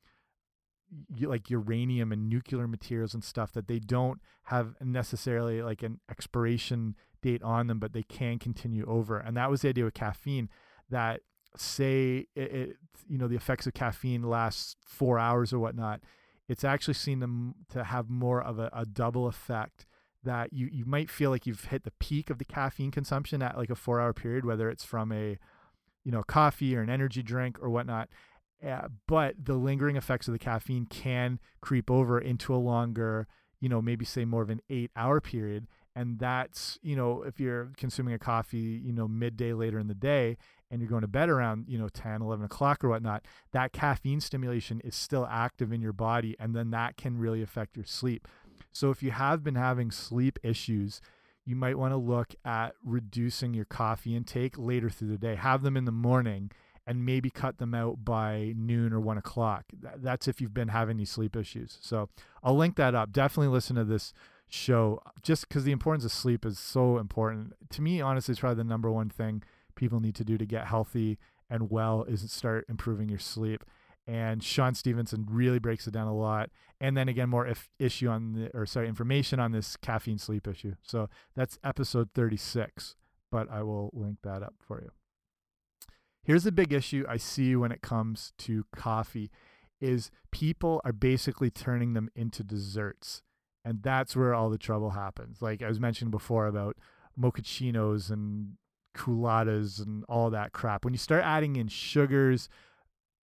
like 1.21 1.49
uranium 1.49 2.11
and 2.11 2.29
nuclear 2.29 2.67
materials 2.67 3.13
and 3.13 3.23
stuff 3.23 3.53
that 3.53 3.69
they 3.69 3.79
don't 3.79 4.19
have 4.45 4.75
necessarily 4.81 5.61
like 5.61 5.83
an 5.83 6.01
expiration 6.09 6.95
date 7.21 7.41
on 7.43 7.67
them, 7.67 7.79
but 7.79 7.93
they 7.93 8.03
can 8.03 8.39
continue 8.39 8.85
over. 8.85 9.17
And 9.17 9.37
that 9.37 9.49
was 9.49 9.61
the 9.61 9.69
idea 9.69 9.85
with 9.85 9.93
caffeine 9.93 10.49
that 10.89 11.21
say 11.55 12.27
it, 12.35 12.51
it 12.53 12.77
you 13.07 13.17
know 13.17 13.29
the 13.29 13.35
effects 13.35 13.67
of 13.67 13.73
caffeine 13.73 14.23
last 14.23 14.75
four 14.85 15.17
hours 15.17 15.53
or 15.53 15.59
whatnot 15.59 16.01
it's 16.51 16.65
actually 16.65 16.95
seen 16.95 17.21
them 17.21 17.55
to 17.69 17.81
have 17.81 18.09
more 18.09 18.43
of 18.43 18.59
a, 18.59 18.69
a 18.73 18.85
double 18.85 19.25
effect 19.25 19.85
that 20.21 20.51
you, 20.51 20.67
you 20.69 20.83
might 20.83 21.09
feel 21.09 21.29
like 21.29 21.47
you've 21.47 21.63
hit 21.63 21.85
the 21.85 21.93
peak 22.01 22.29
of 22.29 22.39
the 22.39 22.45
caffeine 22.45 22.91
consumption 22.91 23.41
at 23.41 23.57
like 23.57 23.69
a 23.69 23.75
four 23.75 24.01
hour 24.01 24.11
period, 24.11 24.43
whether 24.43 24.69
it's 24.69 24.83
from 24.83 25.13
a, 25.13 25.37
you 26.03 26.11
know, 26.11 26.23
coffee 26.23 26.75
or 26.75 26.81
an 26.81 26.89
energy 26.89 27.23
drink 27.23 27.57
or 27.61 27.69
whatnot. 27.69 28.09
Uh, 28.67 28.89
but 29.07 29.33
the 29.41 29.53
lingering 29.53 29.95
effects 29.95 30.27
of 30.27 30.33
the 30.33 30.39
caffeine 30.39 30.85
can 30.85 31.39
creep 31.61 31.89
over 31.89 32.19
into 32.19 32.53
a 32.53 32.57
longer, 32.57 33.27
you 33.61 33.69
know, 33.69 33.81
maybe 33.81 34.03
say 34.03 34.25
more 34.25 34.41
of 34.41 34.49
an 34.49 34.59
eight 34.69 34.91
hour 34.97 35.21
period. 35.21 35.67
And 35.95 36.19
that's, 36.19 36.77
you 36.81 36.97
know, 36.97 37.23
if 37.23 37.39
you're 37.39 37.71
consuming 37.77 38.13
a 38.13 38.19
coffee, 38.19 38.81
you 38.83 38.91
know, 38.91 39.07
midday 39.07 39.53
later 39.53 39.79
in 39.79 39.87
the 39.87 39.95
day 39.95 40.35
and 40.71 40.81
you're 40.81 40.89
going 40.89 41.01
to 41.01 41.07
bed 41.07 41.29
around, 41.29 41.65
you 41.67 41.77
know, 41.77 41.89
10, 41.89 42.21
11 42.21 42.45
o'clock 42.45 42.83
or 42.83 42.89
whatnot, 42.89 43.25
that 43.51 43.73
caffeine 43.73 44.21
stimulation 44.21 44.81
is 44.83 44.95
still 44.95 45.27
active 45.29 45.71
in 45.71 45.81
your 45.81 45.93
body. 45.93 46.35
And 46.39 46.55
then 46.55 46.71
that 46.71 46.97
can 46.97 47.19
really 47.19 47.43
affect 47.43 47.75
your 47.75 47.85
sleep. 47.85 48.27
So 48.71 48.89
if 48.89 49.03
you 49.03 49.11
have 49.11 49.43
been 49.43 49.55
having 49.55 49.91
sleep 49.91 50.39
issues, 50.41 51.01
you 51.45 51.55
might 51.55 51.77
want 51.77 51.91
to 51.91 51.97
look 51.97 52.33
at 52.45 52.73
reducing 52.83 53.53
your 53.53 53.65
coffee 53.65 54.15
intake 54.15 54.57
later 54.57 54.89
through 54.89 55.09
the 55.09 55.17
day. 55.17 55.35
Have 55.35 55.61
them 55.61 55.75
in 55.75 55.85
the 55.85 55.91
morning 55.91 56.51
and 56.87 57.05
maybe 57.05 57.29
cut 57.29 57.57
them 57.57 57.75
out 57.75 58.03
by 58.05 58.53
noon 58.55 58.93
or 58.93 58.99
one 58.99 59.17
o'clock. 59.17 59.65
That's 59.97 60.27
if 60.27 60.39
you've 60.39 60.53
been 60.53 60.69
having 60.69 60.97
these 60.97 61.11
sleep 61.11 61.35
issues. 61.35 61.77
So 61.81 62.09
I'll 62.43 62.55
link 62.55 62.75
that 62.77 62.95
up. 62.95 63.11
Definitely 63.11 63.53
listen 63.53 63.75
to 63.75 63.83
this 63.83 64.13
show 64.47 65.01
just 65.21 65.47
because 65.47 65.63
the 65.63 65.71
importance 65.71 66.05
of 66.05 66.11
sleep 66.11 66.45
is 66.45 66.57
so 66.59 66.97
important. 66.97 67.53
To 67.71 67.81
me, 67.81 68.01
honestly, 68.01 68.31
it's 68.33 68.39
probably 68.39 68.57
the 68.57 68.69
number 68.69 68.91
one 68.91 69.09
thing 69.09 69.43
people 69.75 69.99
need 69.99 70.15
to 70.15 70.23
do 70.23 70.37
to 70.37 70.45
get 70.45 70.67
healthy 70.67 71.17
and 71.49 71.69
well 71.69 72.03
is 72.03 72.29
start 72.31 72.65
improving 72.69 73.09
your 73.09 73.19
sleep. 73.19 73.63
And 74.07 74.43
Shawn 74.43 74.73
Stevenson 74.73 75.27
really 75.29 75.59
breaks 75.59 75.85
it 75.85 75.91
down 75.91 76.07
a 76.07 76.15
lot. 76.15 76.49
And 76.79 76.97
then 76.97 77.07
again, 77.07 77.29
more 77.29 77.45
if 77.45 77.69
issue 77.77 78.09
on 78.09 78.33
the, 78.33 78.57
or 78.57 78.65
sorry, 78.65 78.87
information 78.87 79.39
on 79.39 79.51
this 79.51 79.77
caffeine 79.77 80.17
sleep 80.17 80.47
issue. 80.47 80.75
So 80.81 81.09
that's 81.35 81.59
episode 81.63 82.09
36, 82.15 82.95
but 83.31 83.49
I 83.51 83.61
will 83.63 83.91
link 83.93 84.17
that 84.23 84.41
up 84.41 84.55
for 84.59 84.81
you. 84.81 84.91
Here's 86.23 86.45
a 86.45 86.51
big 86.51 86.73
issue 86.73 87.05
I 87.07 87.17
see 87.17 87.55
when 87.55 87.71
it 87.71 87.81
comes 87.81 88.33
to 88.39 88.65
coffee 88.75 89.31
is 89.79 90.11
people 90.31 90.81
are 90.85 90.93
basically 90.93 91.49
turning 91.49 91.93
them 91.93 92.09
into 92.15 92.43
desserts. 92.43 93.23
And 93.65 93.83
that's 93.83 94.15
where 94.15 94.33
all 94.33 94.49
the 94.49 94.57
trouble 94.57 94.91
happens. 94.91 95.41
Like 95.41 95.61
I 95.61 95.67
was 95.67 95.79
mentioning 95.79 96.11
before 96.11 96.47
about 96.47 96.77
mochachinos 97.19 98.09
and 98.09 98.53
Coolattas 98.95 99.83
and 99.83 100.03
all 100.07 100.29
that 100.29 100.51
crap. 100.51 100.83
When 100.83 100.93
you 100.93 100.97
start 100.97 101.23
adding 101.23 101.55
in 101.55 101.67
sugars, 101.67 102.49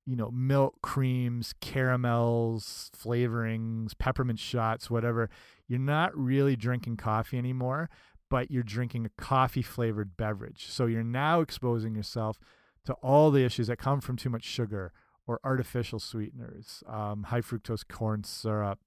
you 0.07 0.17
know, 0.17 0.31
milk 0.31 0.77
creams, 0.83 1.55
caramels, 1.61 2.91
flavorings, 2.97 3.93
peppermint 3.99 4.39
shots, 4.39 4.91
whatever, 4.91 5.29
you're 5.67 5.79
not 5.79 6.17
really 6.17 6.57
drinking 6.57 6.97
coffee 6.97 7.37
anymore, 7.37 7.91
but 8.31 8.51
you're 8.51 8.63
drinking 8.63 9.07
a 9.07 9.23
coffee 9.23 9.63
flavored 9.63 10.17
beverage. 10.17 10.67
So 10.71 10.87
you're 10.87 11.03
now 11.03 11.41
exposing 11.41 11.95
yourself 11.95 12.39
to 12.87 12.95
all 12.95 13.31
the 13.31 13.45
issues 13.45 13.67
that 13.67 13.77
come 13.77 14.01
from 14.01 14.17
too 14.17 14.31
much 14.31 14.45
sugar 14.45 14.93
or 15.27 15.41
artificial 15.45 15.99
sweeteners, 15.99 16.83
um, 16.87 17.25
high 17.25 17.43
fructose 17.43 17.87
corn 17.87 18.25
syrup, 18.25 18.79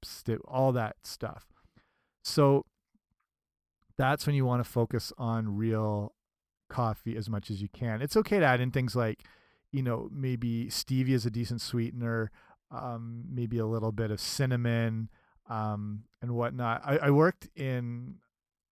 all 0.48 0.72
that 0.72 0.96
stuff. 1.04 1.46
So 2.24 2.66
that's 3.96 4.26
when 4.26 4.36
you 4.36 4.44
want 4.44 4.64
to 4.64 4.70
focus 4.70 5.14
on 5.20 5.56
real 5.56 6.14
coffee 6.72 7.16
as 7.18 7.30
much 7.30 7.52
as 7.52 7.62
you 7.62 7.68
can. 7.70 8.02
It's 8.02 8.18
okay 8.18 8.40
to 8.40 8.46
add 8.46 8.62
in 8.62 8.72
things 8.72 8.96
like, 8.96 9.24
you 9.72 9.84
know, 9.84 10.10
maybe 10.12 10.68
stevia 10.68 11.14
is 11.14 11.26
a 11.26 11.30
decent 11.30 11.62
sweetener, 11.62 12.32
um, 12.72 13.26
maybe 13.30 13.58
a 13.58 13.66
little 13.66 13.92
bit 13.92 14.10
of 14.10 14.20
cinnamon 14.20 15.10
um, 15.50 16.06
and 16.22 16.32
whatnot. 16.32 16.82
I, 16.84 16.98
I 16.98 17.10
worked 17.12 17.50
in, 17.56 18.16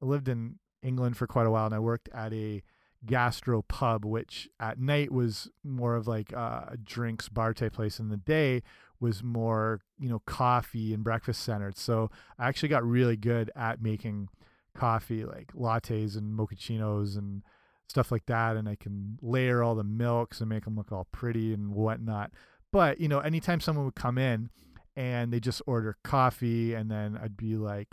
I 0.01 0.05
lived 0.05 0.29
in 0.29 0.55
England 0.81 1.17
for 1.17 1.27
quite 1.27 1.45
a 1.45 1.51
while, 1.51 1.65
and 1.65 1.75
I 1.75 1.79
worked 1.79 2.09
at 2.13 2.33
a 2.33 2.63
gastro 3.05 3.61
pub, 3.61 4.05
which 4.05 4.49
at 4.59 4.79
night 4.79 5.11
was 5.11 5.49
more 5.63 5.95
of 5.95 6.07
like 6.07 6.31
a 6.31 6.77
drinks 6.81 7.29
bar 7.29 7.53
type 7.53 7.73
place. 7.73 7.99
In 7.99 8.09
the 8.09 8.17
day 8.17 8.63
was 8.99 9.23
more 9.23 9.81
you 9.97 10.09
know 10.09 10.21
coffee 10.25 10.93
and 10.93 11.03
breakfast 11.03 11.41
centered. 11.41 11.77
So 11.77 12.09
I 12.37 12.47
actually 12.47 12.69
got 12.69 12.83
really 12.85 13.17
good 13.17 13.51
at 13.55 13.81
making 13.81 14.29
coffee, 14.75 15.25
like 15.25 15.51
lattes 15.53 16.17
and 16.17 16.37
mochachinos 16.37 17.17
and 17.17 17.43
stuff 17.89 18.11
like 18.11 18.25
that. 18.27 18.55
And 18.55 18.69
I 18.69 18.75
can 18.75 19.17
layer 19.21 19.61
all 19.61 19.75
the 19.75 19.83
milks 19.83 20.39
and 20.39 20.49
make 20.49 20.65
them 20.65 20.75
look 20.75 20.91
all 20.91 21.07
pretty 21.11 21.53
and 21.53 21.73
whatnot. 21.73 22.31
But 22.71 22.99
you 22.99 23.07
know, 23.07 23.19
anytime 23.19 23.59
someone 23.59 23.85
would 23.85 23.95
come 23.95 24.17
in 24.17 24.49
and 24.95 25.33
they 25.33 25.39
just 25.39 25.61
order 25.65 25.97
coffee, 26.03 26.73
and 26.73 26.89
then 26.89 27.19
I'd 27.21 27.37
be 27.37 27.55
like, 27.55 27.87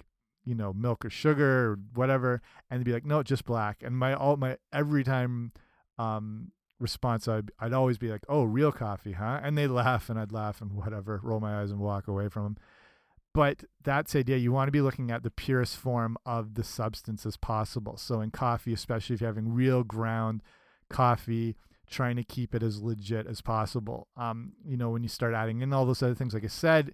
you 0.46 0.54
know 0.54 0.72
milk 0.72 1.04
or 1.04 1.10
sugar 1.10 1.72
or 1.72 1.78
whatever 1.94 2.40
and 2.70 2.80
they'd 2.80 2.84
be 2.84 2.92
like 2.92 3.04
no 3.04 3.22
just 3.22 3.44
black 3.44 3.82
and 3.82 3.98
my 3.98 4.14
all 4.14 4.36
my 4.36 4.56
every 4.72 5.04
time 5.04 5.52
um 5.98 6.52
response 6.78 7.26
I'd, 7.26 7.50
I'd 7.58 7.72
always 7.72 7.98
be 7.98 8.10
like 8.10 8.22
oh 8.28 8.44
real 8.44 8.72
coffee 8.72 9.12
huh 9.12 9.40
and 9.42 9.58
they'd 9.58 9.66
laugh 9.66 10.08
and 10.08 10.18
i'd 10.18 10.32
laugh 10.32 10.60
and 10.60 10.72
whatever 10.72 11.20
roll 11.22 11.40
my 11.40 11.60
eyes 11.60 11.70
and 11.70 11.80
walk 11.80 12.06
away 12.06 12.28
from 12.28 12.44
them 12.44 12.56
but 13.36 13.64
that's 13.84 14.12
the 14.12 14.20
idea 14.20 14.36
you 14.36 14.50
want 14.50 14.66
to 14.66 14.72
be 14.72 14.80
looking 14.80 15.10
at 15.10 15.22
the 15.22 15.30
purest 15.30 15.76
form 15.76 16.16
of 16.26 16.54
the 16.54 16.64
substance 16.64 17.24
as 17.26 17.36
possible 17.36 17.96
so 17.96 18.20
in 18.20 18.30
coffee 18.30 18.72
especially 18.72 19.14
if 19.14 19.20
you're 19.20 19.28
having 19.28 19.52
real 19.52 19.84
ground 19.84 20.42
coffee 20.88 21.56
trying 21.88 22.16
to 22.16 22.24
keep 22.24 22.54
it 22.54 22.62
as 22.62 22.82
legit 22.82 23.26
as 23.26 23.40
possible 23.40 24.08
um 24.16 24.52
you 24.64 24.76
know 24.76 24.90
when 24.90 25.02
you 25.02 25.08
start 25.08 25.34
adding 25.34 25.60
in 25.60 25.72
all 25.72 25.86
those 25.86 26.02
other 26.02 26.14
things 26.14 26.34
like 26.34 26.44
i 26.44 26.48
said 26.48 26.92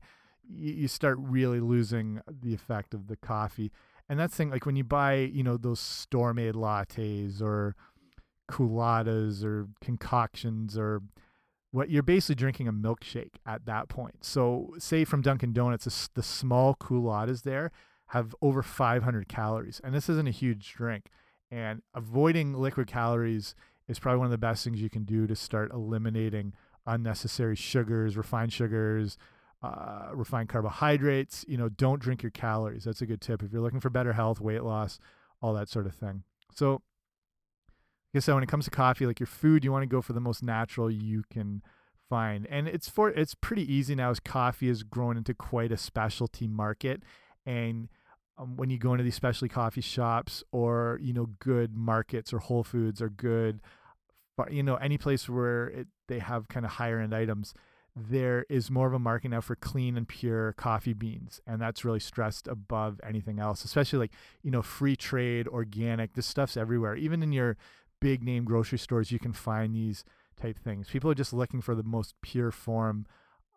you, 0.48 0.72
you 0.72 0.88
start 0.88 1.18
really 1.20 1.60
losing 1.60 2.20
the 2.28 2.54
effect 2.54 2.94
of 2.94 3.08
the 3.08 3.16
coffee. 3.16 3.72
And 4.08 4.18
that's 4.18 4.34
thing 4.34 4.50
like 4.50 4.66
when 4.66 4.76
you 4.76 4.84
buy, 4.84 5.14
you 5.14 5.42
know, 5.42 5.56
those 5.56 5.80
store 5.80 6.34
made 6.34 6.54
lattes 6.54 7.40
or 7.40 7.76
Coolattas 8.50 9.44
or 9.44 9.68
concoctions 9.80 10.76
or 10.76 11.02
what 11.72 11.90
you're 11.90 12.02
basically 12.02 12.36
drinking 12.36 12.68
a 12.68 12.72
milkshake 12.72 13.34
at 13.44 13.64
that 13.66 13.88
point. 13.88 14.24
So, 14.24 14.74
say 14.78 15.04
from 15.04 15.22
Dunkin' 15.22 15.52
Donuts, 15.52 16.08
the 16.14 16.22
small 16.22 16.74
Coolattas 16.74 17.42
there 17.42 17.72
have 18.08 18.34
over 18.42 18.62
500 18.62 19.26
calories, 19.26 19.80
and 19.82 19.94
this 19.94 20.08
isn't 20.08 20.28
a 20.28 20.32
huge 20.32 20.72
drink. 20.74 21.06
And 21.50 21.82
avoiding 21.94 22.54
liquid 22.54 22.86
calories 22.86 23.54
is 23.88 23.98
probably 23.98 24.18
one 24.18 24.26
of 24.26 24.30
the 24.30 24.38
best 24.38 24.64
things 24.64 24.80
you 24.80 24.90
can 24.90 25.04
do 25.04 25.26
to 25.26 25.34
start 25.34 25.72
eliminating 25.72 26.52
unnecessary 26.86 27.56
sugars, 27.56 28.16
refined 28.16 28.52
sugars, 28.52 29.16
uh, 29.62 30.08
refined 30.12 30.50
carbohydrates. 30.50 31.44
You 31.48 31.56
know, 31.56 31.68
don't 31.68 32.00
drink 32.00 32.22
your 32.22 32.30
calories. 32.30 32.84
That's 32.84 33.02
a 33.02 33.06
good 33.06 33.20
tip 33.20 33.42
if 33.42 33.52
you're 33.52 33.62
looking 33.62 33.80
for 33.80 33.90
better 33.90 34.12
health, 34.12 34.40
weight 34.40 34.62
loss, 34.62 34.98
all 35.40 35.54
that 35.54 35.68
sort 35.68 35.86
of 35.86 35.94
thing. 35.94 36.24
So, 36.54 36.82
I 38.14 38.18
said, 38.18 38.34
when 38.34 38.42
it 38.42 38.48
comes 38.48 38.66
to 38.66 38.70
coffee, 38.70 39.06
like 39.06 39.20
your 39.20 39.26
food, 39.26 39.64
you 39.64 39.72
want 39.72 39.82
to 39.82 39.86
go 39.86 40.02
for 40.02 40.12
the 40.12 40.20
most 40.20 40.42
natural 40.42 40.90
you 40.90 41.24
can 41.30 41.62
find, 42.10 42.46
and 42.48 42.68
it's 42.68 42.88
for 42.88 43.08
it's 43.08 43.34
pretty 43.34 43.72
easy 43.72 43.94
now 43.94 44.10
as 44.10 44.20
coffee 44.20 44.68
has 44.68 44.82
grown 44.82 45.16
into 45.16 45.32
quite 45.32 45.72
a 45.72 45.76
specialty 45.76 46.46
market, 46.46 47.02
and 47.46 47.88
um, 48.36 48.56
when 48.56 48.68
you 48.68 48.78
go 48.78 48.92
into 48.92 49.04
these 49.04 49.14
specialty 49.14 49.52
coffee 49.52 49.80
shops 49.80 50.44
or 50.52 50.98
you 51.00 51.14
know 51.14 51.30
good 51.38 51.74
markets 51.74 52.32
or 52.32 52.38
Whole 52.38 52.64
Foods 52.64 53.00
or 53.00 53.08
good, 53.08 53.60
you 54.50 54.62
know 54.62 54.76
any 54.76 54.98
place 54.98 55.28
where 55.28 55.68
it, 55.68 55.86
they 56.08 56.18
have 56.18 56.48
kind 56.48 56.66
of 56.66 56.72
higher 56.72 57.00
end 57.00 57.14
items 57.14 57.54
there 57.94 58.46
is 58.48 58.70
more 58.70 58.86
of 58.86 58.94
a 58.94 58.98
market 58.98 59.28
now 59.28 59.40
for 59.40 59.54
clean 59.54 59.96
and 59.96 60.08
pure 60.08 60.54
coffee 60.54 60.94
beans. 60.94 61.40
And 61.46 61.60
that's 61.60 61.84
really 61.84 62.00
stressed 62.00 62.48
above 62.48 63.00
anything 63.06 63.38
else 63.38 63.64
especially 63.64 63.98
like 63.98 64.12
you 64.42 64.50
know 64.50 64.62
free 64.62 64.96
trade 64.96 65.46
organic 65.46 66.14
this 66.14 66.26
stuff's 66.26 66.56
everywhere. 66.56 66.96
Even 66.96 67.22
in 67.22 67.32
your 67.32 67.56
big 68.02 68.22
name 68.22 68.44
grocery 68.44 68.78
stores 68.78 69.10
you 69.10 69.18
can 69.18 69.32
find 69.32 69.74
these 69.74 70.04
type 70.40 70.58
things 70.58 70.88
people 70.88 71.10
are 71.10 71.14
just 71.14 71.32
looking 71.32 71.60
for 71.60 71.74
the 71.74 71.82
most 71.82 72.14
pure 72.22 72.50
form 72.50 73.06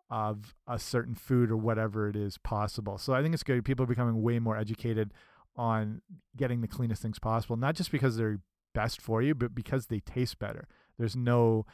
of 0.08 0.54
a 0.68 0.78
certain 0.78 1.14
food 1.14 1.50
or 1.50 1.56
whatever 1.56 2.08
it 2.08 2.16
is 2.16 2.38
possible 2.38 2.96
so 2.96 3.12
i 3.12 3.22
think 3.22 3.34
it's 3.34 3.42
good 3.42 3.64
people 3.64 3.82
are 3.82 3.88
becoming 3.88 4.22
way 4.22 4.38
more 4.38 4.56
educated 4.56 5.12
on 5.56 6.00
getting 6.36 6.60
the 6.60 6.68
cleanest 6.68 7.02
things 7.02 7.18
possible 7.18 7.56
not 7.56 7.74
just 7.74 7.90
because 7.90 8.16
they're 8.16 8.40
best 8.74 9.00
for 9.00 9.20
you 9.20 9.34
but 9.34 9.54
because 9.54 9.86
they 9.86 10.00
taste 10.00 10.38
better 10.38 10.68
there's 10.98 11.16
no 11.16 11.66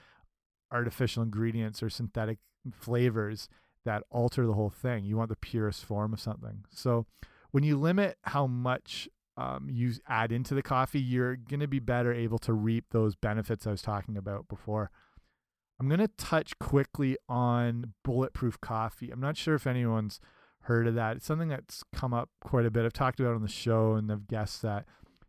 artificial 0.73 1.23
ingredients 1.23 1.83
or 1.83 1.91
synthetic 1.91 2.39
flavors 2.73 3.49
that 3.85 4.05
alter 4.11 4.47
the 4.47 4.55
whole 4.55 4.71
thing. 4.71 5.05
You 5.05 5.17
want 5.17 5.29
the 5.29 5.37
purest 5.37 5.85
form 5.85 6.13
of 6.13 6.21
something. 6.21 6.65
So 6.71 7.07
when 7.51 7.65
you 7.65 7.77
limit 7.77 8.17
how 8.23 8.47
much 8.47 9.09
um, 9.37 9.69
you 9.71 9.93
add 10.09 10.33
into 10.33 10.55
the 10.55 10.63
coffee, 10.63 11.01
you're 11.01 11.37
going 11.37 11.61
to 11.61 11.69
be 11.69 11.79
better 11.79 12.13
able 12.13 12.39
to 12.41 12.53
reap 12.53 12.87
those 12.91 13.15
benefits 13.15 13.67
I 13.67 13.71
was 13.71 13.83
talking 13.83 14.17
about 14.17 14.49
before. 14.49 14.91
I'm 15.81 15.89
going 15.89 16.01
to 16.01 16.09
touch 16.09 16.59
quickly 16.59 17.17
on 17.29 17.95
bulletproof 18.05 18.61
coffee. 18.61 19.11
I'm 19.11 19.21
not 19.21 19.37
sure 19.37 19.55
if 19.55 19.67
anyone's 19.67 20.21
heard 20.63 20.87
of 20.87 20.95
that. 20.95 21.17
It's 21.17 21.27
something 21.27 21.49
that's 21.49 21.83
come 21.93 22.15
up 22.15 22.31
quite 22.41 22.67
a 22.67 22.71
bit. 22.71 22.85
I've 22.85 22.93
talked 22.93 23.21
about 23.21 23.35
on 23.35 23.43
the 23.43 23.49
show 23.49 23.95
and 23.95 24.13
I've 24.13 24.29
guests 24.29 24.61
that 24.61 24.85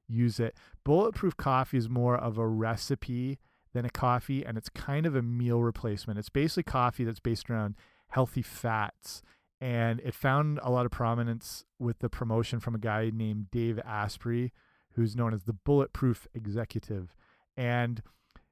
use 0.07 0.39
it. 0.39 0.55
Bulletproof 0.83 1.37
coffee 1.37 1.77
is 1.77 1.89
more 1.89 2.17
of 2.17 2.37
a 2.37 2.47
recipe 2.47 3.39
than 3.73 3.85
a 3.85 3.89
coffee, 3.89 4.45
and 4.45 4.57
it's 4.57 4.69
kind 4.69 5.05
of 5.05 5.15
a 5.15 5.21
meal 5.21 5.61
replacement. 5.61 6.19
It's 6.19 6.29
basically 6.29 6.63
coffee 6.63 7.03
that's 7.03 7.19
based 7.19 7.49
around 7.49 7.75
healthy 8.09 8.43
fats. 8.43 9.23
And 9.63 10.01
it 10.01 10.13
found 10.13 10.59
a 10.61 10.69
lot 10.69 10.85
of 10.85 10.91
prominence 10.91 11.63
with 11.79 11.99
the 11.99 12.09
promotion 12.09 12.59
from 12.59 12.75
a 12.75 12.79
guy 12.79 13.11
named 13.13 13.49
Dave 13.49 13.79
Asprey, 13.85 14.51
who's 14.95 15.15
known 15.15 15.33
as 15.33 15.43
the 15.43 15.53
Bulletproof 15.53 16.27
Executive. 16.33 17.15
And 17.55 18.01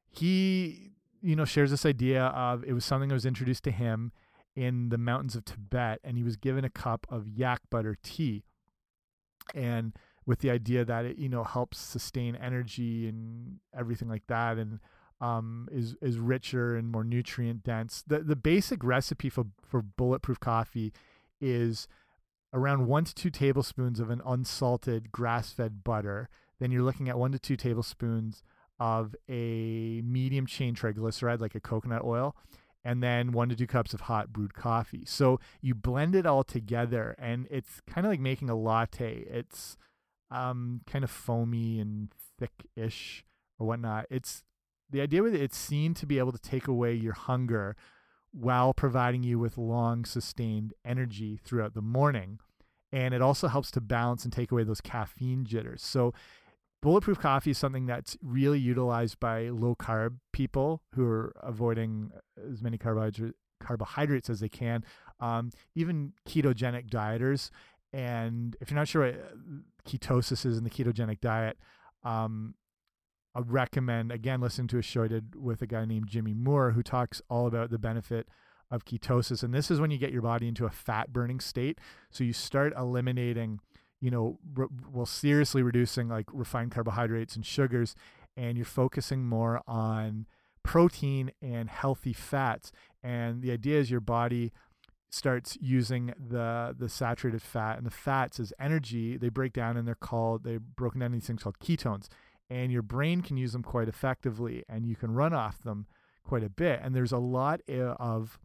he 0.09 0.91
you 1.21 1.35
know, 1.35 1.45
shares 1.45 1.71
this 1.71 1.85
idea 1.85 2.25
of 2.25 2.63
it 2.63 2.73
was 2.73 2.83
something 2.83 3.09
that 3.09 3.15
was 3.15 3.25
introduced 3.25 3.63
to 3.63 3.71
him 3.71 4.11
in 4.55 4.89
the 4.89 4.97
mountains 4.97 5.35
of 5.35 5.45
Tibet, 5.45 5.99
and 6.03 6.17
he 6.17 6.23
was 6.23 6.35
given 6.35 6.65
a 6.65 6.69
cup 6.69 7.05
of 7.09 7.27
yak 7.27 7.61
butter 7.69 7.95
tea, 8.03 8.43
and 9.55 9.93
with 10.25 10.39
the 10.39 10.49
idea 10.49 10.83
that 10.83 11.05
it 11.05 11.17
you 11.17 11.29
know 11.29 11.43
helps 11.43 11.77
sustain 11.77 12.35
energy 12.35 13.07
and 13.07 13.59
everything 13.77 14.09
like 14.09 14.27
that, 14.27 14.57
and 14.57 14.79
um, 15.21 15.69
is 15.71 15.95
is 16.01 16.17
richer 16.17 16.75
and 16.75 16.91
more 16.91 17.03
nutrient 17.03 17.63
dense. 17.63 18.03
The 18.05 18.19
the 18.19 18.35
basic 18.35 18.83
recipe 18.83 19.29
for 19.29 19.45
for 19.63 19.81
bulletproof 19.81 20.39
coffee 20.39 20.91
is 21.39 21.87
around 22.53 22.87
one 22.87 23.05
to 23.05 23.15
two 23.15 23.29
tablespoons 23.29 23.99
of 23.99 24.09
an 24.09 24.21
unsalted 24.25 25.11
grass 25.11 25.51
fed 25.53 25.83
butter. 25.83 26.27
Then 26.59 26.71
you're 26.71 26.83
looking 26.83 27.07
at 27.07 27.17
one 27.17 27.31
to 27.31 27.39
two 27.39 27.55
tablespoons 27.55 28.43
of 28.79 29.15
a 29.29 30.01
medium 30.03 30.47
chain 30.47 30.75
triglyceride, 30.75 31.39
like 31.39 31.55
a 31.55 31.59
coconut 31.59 32.03
oil, 32.03 32.35
and 32.83 33.01
then 33.01 33.31
one 33.31 33.47
to 33.49 33.55
two 33.55 33.67
cups 33.67 33.93
of 33.93 34.01
hot 34.01 34.33
brewed 34.33 34.55
coffee. 34.55 35.03
So 35.05 35.39
you 35.61 35.75
blend 35.75 36.15
it 36.15 36.25
all 36.25 36.43
together, 36.43 37.15
and 37.19 37.47
it's 37.51 37.79
kind 37.87 38.05
of 38.05 38.11
like 38.11 38.19
making 38.19 38.49
a 38.49 38.55
latte. 38.55 39.23
It's 39.29 39.77
um, 40.31 40.81
kind 40.87 41.03
of 41.03 41.11
foamy 41.11 41.79
and 41.79 42.09
thick-ish 42.39 43.23
or 43.59 43.67
whatnot. 43.67 44.07
It's 44.09 44.43
the 44.91 45.01
idea 45.01 45.23
with 45.23 45.33
it, 45.33 45.41
it's 45.41 45.57
seen 45.57 45.93
to 45.95 46.05
be 46.05 46.19
able 46.19 46.31
to 46.31 46.39
take 46.39 46.67
away 46.67 46.93
your 46.93 47.13
hunger 47.13 47.75
while 48.31 48.73
providing 48.73 49.23
you 49.23 49.39
with 49.39 49.57
long 49.57 50.05
sustained 50.05 50.73
energy 50.85 51.39
throughout 51.43 51.73
the 51.73 51.81
morning. 51.81 52.39
And 52.91 53.13
it 53.13 53.21
also 53.21 53.47
helps 53.47 53.71
to 53.71 53.81
balance 53.81 54.23
and 54.23 54.33
take 54.33 54.51
away 54.51 54.63
those 54.63 54.81
caffeine 54.81 55.45
jitters. 55.45 55.81
So, 55.81 56.13
bulletproof 56.81 57.19
coffee 57.19 57.51
is 57.51 57.57
something 57.57 57.85
that's 57.85 58.17
really 58.21 58.59
utilized 58.59 59.19
by 59.19 59.49
low 59.49 59.75
carb 59.75 60.17
people 60.33 60.81
who 60.95 61.05
are 61.05 61.33
avoiding 61.41 62.11
as 62.51 62.61
many 62.61 62.77
carbohydrates 62.77 63.37
carbohydrates 63.61 64.29
as 64.29 64.39
they 64.39 64.49
can, 64.49 64.83
um, 65.19 65.51
even 65.75 66.13
ketogenic 66.27 66.89
dieters. 66.89 67.51
And 67.93 68.57
if 68.59 68.71
you're 68.71 68.79
not 68.79 68.87
sure 68.87 69.05
what 69.05 69.21
ketosis 69.87 70.45
is 70.45 70.57
in 70.57 70.63
the 70.63 70.69
ketogenic 70.69 71.21
diet, 71.21 71.57
um, 72.03 72.55
I 73.33 73.39
recommend 73.39 74.11
again 74.11 74.41
listen 74.41 74.67
to 74.69 74.77
a 74.77 74.81
show 74.81 75.03
I 75.03 75.07
did 75.07 75.35
with 75.35 75.61
a 75.61 75.67
guy 75.67 75.85
named 75.85 76.07
Jimmy 76.07 76.33
Moore 76.33 76.71
who 76.71 76.83
talks 76.83 77.21
all 77.29 77.47
about 77.47 77.69
the 77.69 77.79
benefit 77.79 78.27
of 78.69 78.85
ketosis, 78.85 79.43
and 79.43 79.53
this 79.53 79.69
is 79.69 79.79
when 79.79 79.91
you 79.91 79.97
get 79.97 80.13
your 80.13 80.21
body 80.21 80.47
into 80.47 80.65
a 80.65 80.69
fat 80.69 81.11
burning 81.11 81.39
state. 81.39 81.79
So 82.09 82.23
you 82.23 82.33
start 82.33 82.73
eliminating, 82.77 83.59
you 83.99 84.09
know, 84.09 84.39
well, 84.91 85.05
seriously 85.05 85.61
reducing 85.61 86.07
like 86.07 86.27
refined 86.31 86.71
carbohydrates 86.71 87.35
and 87.35 87.45
sugars, 87.45 87.95
and 88.37 88.57
you're 88.57 88.65
focusing 88.65 89.25
more 89.25 89.61
on 89.67 90.25
protein 90.63 91.31
and 91.41 91.69
healthy 91.69 92.13
fats. 92.13 92.71
And 93.03 93.41
the 93.41 93.51
idea 93.51 93.79
is 93.79 93.91
your 93.91 93.99
body 93.99 94.53
starts 95.09 95.57
using 95.59 96.13
the 96.17 96.73
the 96.77 96.87
saturated 96.87 97.41
fat 97.41 97.77
and 97.77 97.85
the 97.85 97.91
fats 97.91 98.39
as 98.39 98.53
energy. 98.59 99.17
They 99.17 99.27
break 99.27 99.51
down 99.51 99.75
and 99.75 99.85
they're 99.85 99.95
called 99.95 100.45
they're 100.45 100.59
broken 100.59 101.01
down 101.01 101.07
into 101.07 101.17
these 101.17 101.27
things 101.27 101.43
called 101.43 101.59
ketones 101.59 102.07
and 102.51 102.69
your 102.69 102.81
brain 102.81 103.21
can 103.21 103.37
use 103.37 103.53
them 103.53 103.63
quite 103.63 103.87
effectively 103.87 104.65
and 104.67 104.85
you 104.85 104.93
can 104.93 105.13
run 105.13 105.33
off 105.33 105.63
them 105.63 105.87
quite 106.21 106.43
a 106.43 106.49
bit. 106.49 106.81
And 106.83 106.93
there's 106.93 107.13
a 107.13 107.17
lot 107.17 107.61
of 107.69 108.37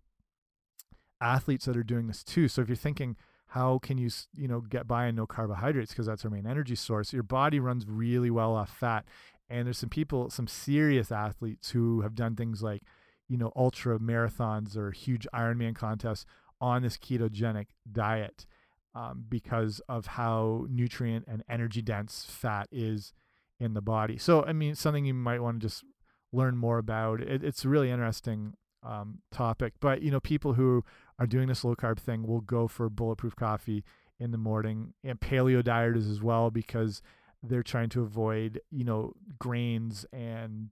athletes 1.21 1.65
that 1.65 1.77
are 1.77 1.83
doing 1.83 2.07
this 2.07 2.23
too. 2.23 2.47
So 2.47 2.63
if 2.63 2.69
you're 2.69 2.77
thinking 2.77 3.17
how 3.49 3.79
can 3.79 3.99
you 3.99 4.11
you 4.35 4.49
know 4.49 4.61
get 4.61 4.87
by 4.87 5.07
on 5.07 5.15
no 5.15 5.27
carbohydrates 5.27 5.93
because 5.93 6.07
that's 6.07 6.25
our 6.25 6.31
main 6.31 6.47
energy 6.47 6.75
source 6.75 7.13
your 7.13 7.23
body 7.23 7.61
runs 7.61 7.85
really 7.87 8.31
well 8.31 8.55
off 8.55 8.71
fat. 8.71 9.05
And 9.51 9.67
there's 9.67 9.79
some 9.79 9.91
people 9.91 10.31
some 10.31 10.47
serious 10.47 11.11
athletes 11.11 11.71
who 11.71 12.03
have 12.03 12.15
done 12.15 12.37
things 12.37 12.63
like 12.63 12.83
you 13.29 13.37
know 13.37 13.53
ultra 13.57 13.99
marathons 13.99 14.77
or 14.77 14.93
huge 14.93 15.27
ironman 15.35 15.75
contests 15.75 16.27
on 16.61 16.83
this 16.83 16.97
ketogenic 16.97 17.67
diet 17.91 18.47
um, 18.95 19.25
because 19.29 19.81
of 19.89 20.07
how 20.07 20.65
nutrient 20.71 21.25
and 21.27 21.43
energy 21.49 21.83
dense 21.83 22.25
fat 22.29 22.69
is 22.71 23.13
in 23.59 23.75
the 23.75 23.81
body. 23.81 24.19
So, 24.19 24.45
I 24.45 24.53
mean, 24.53 24.75
something 24.75 25.05
you 25.05 25.15
might 25.15 25.41
want 25.41 25.61
to 25.61 25.67
just 25.67 25.85
learn 26.33 26.57
more 26.57 26.79
about. 26.79 27.21
It, 27.21 27.43
it's 27.43 27.65
a 27.65 27.69
really 27.69 27.91
interesting 27.91 28.55
um, 28.83 29.19
topic. 29.33 29.75
But, 29.81 30.03
you 30.03 30.11
know, 30.11 30.21
people 30.21 30.55
who 30.55 30.85
are 31.19 31.27
doing 31.27 31.49
this 31.49 31.65
low 31.65 31.75
carb 31.75 31.99
thing 31.99 32.27
will 32.27 32.41
go 32.41 32.69
for 32.69 32.89
bulletproof 32.89 33.37
coffee 33.37 33.85
in 34.19 34.31
the 34.31 34.39
morning 34.39 34.95
and 35.05 35.21
paleo 35.21 35.63
dieters 35.63 36.11
as 36.11 36.23
well 36.23 36.51
because 36.51 37.03
they're 37.43 37.63
trying 37.63 37.89
to 37.91 38.03
avoid, 38.03 38.61
you 38.71 38.85
know, 38.85 39.13
grains 39.39 40.07
and, 40.13 40.71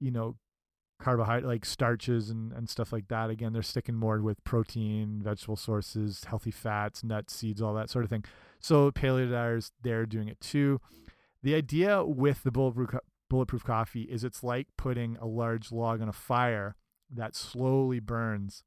you 0.00 0.10
know, 0.10 0.36
carbohydrate 1.00 1.44
like 1.44 1.64
starches 1.64 2.30
and, 2.30 2.52
and 2.52 2.68
stuff 2.68 2.92
like 2.92 3.08
that. 3.08 3.30
Again, 3.30 3.52
they're 3.52 3.62
sticking 3.62 3.94
more 3.94 4.20
with 4.20 4.42
protein, 4.44 5.20
vegetable 5.22 5.56
sources, 5.56 6.24
healthy 6.24 6.50
fats, 6.50 7.02
nuts, 7.02 7.34
seeds, 7.34 7.60
all 7.60 7.74
that 7.74 7.90
sort 7.90 8.04
of 8.04 8.10
thing. 8.10 8.24
So 8.60 8.90
paleo 8.90 9.28
dieters, 9.28 9.70
they're 9.82 10.06
doing 10.06 10.28
it 10.28 10.40
too. 10.40 10.80
The 11.44 11.54
idea 11.54 12.02
with 12.02 12.42
the 12.42 12.50
bulletproof, 12.50 12.94
bulletproof 13.28 13.64
coffee 13.64 14.04
is 14.04 14.24
it's 14.24 14.42
like 14.42 14.66
putting 14.78 15.18
a 15.18 15.26
large 15.26 15.70
log 15.70 16.00
on 16.00 16.08
a 16.08 16.12
fire 16.12 16.74
that 17.10 17.36
slowly 17.36 18.00
burns 18.00 18.64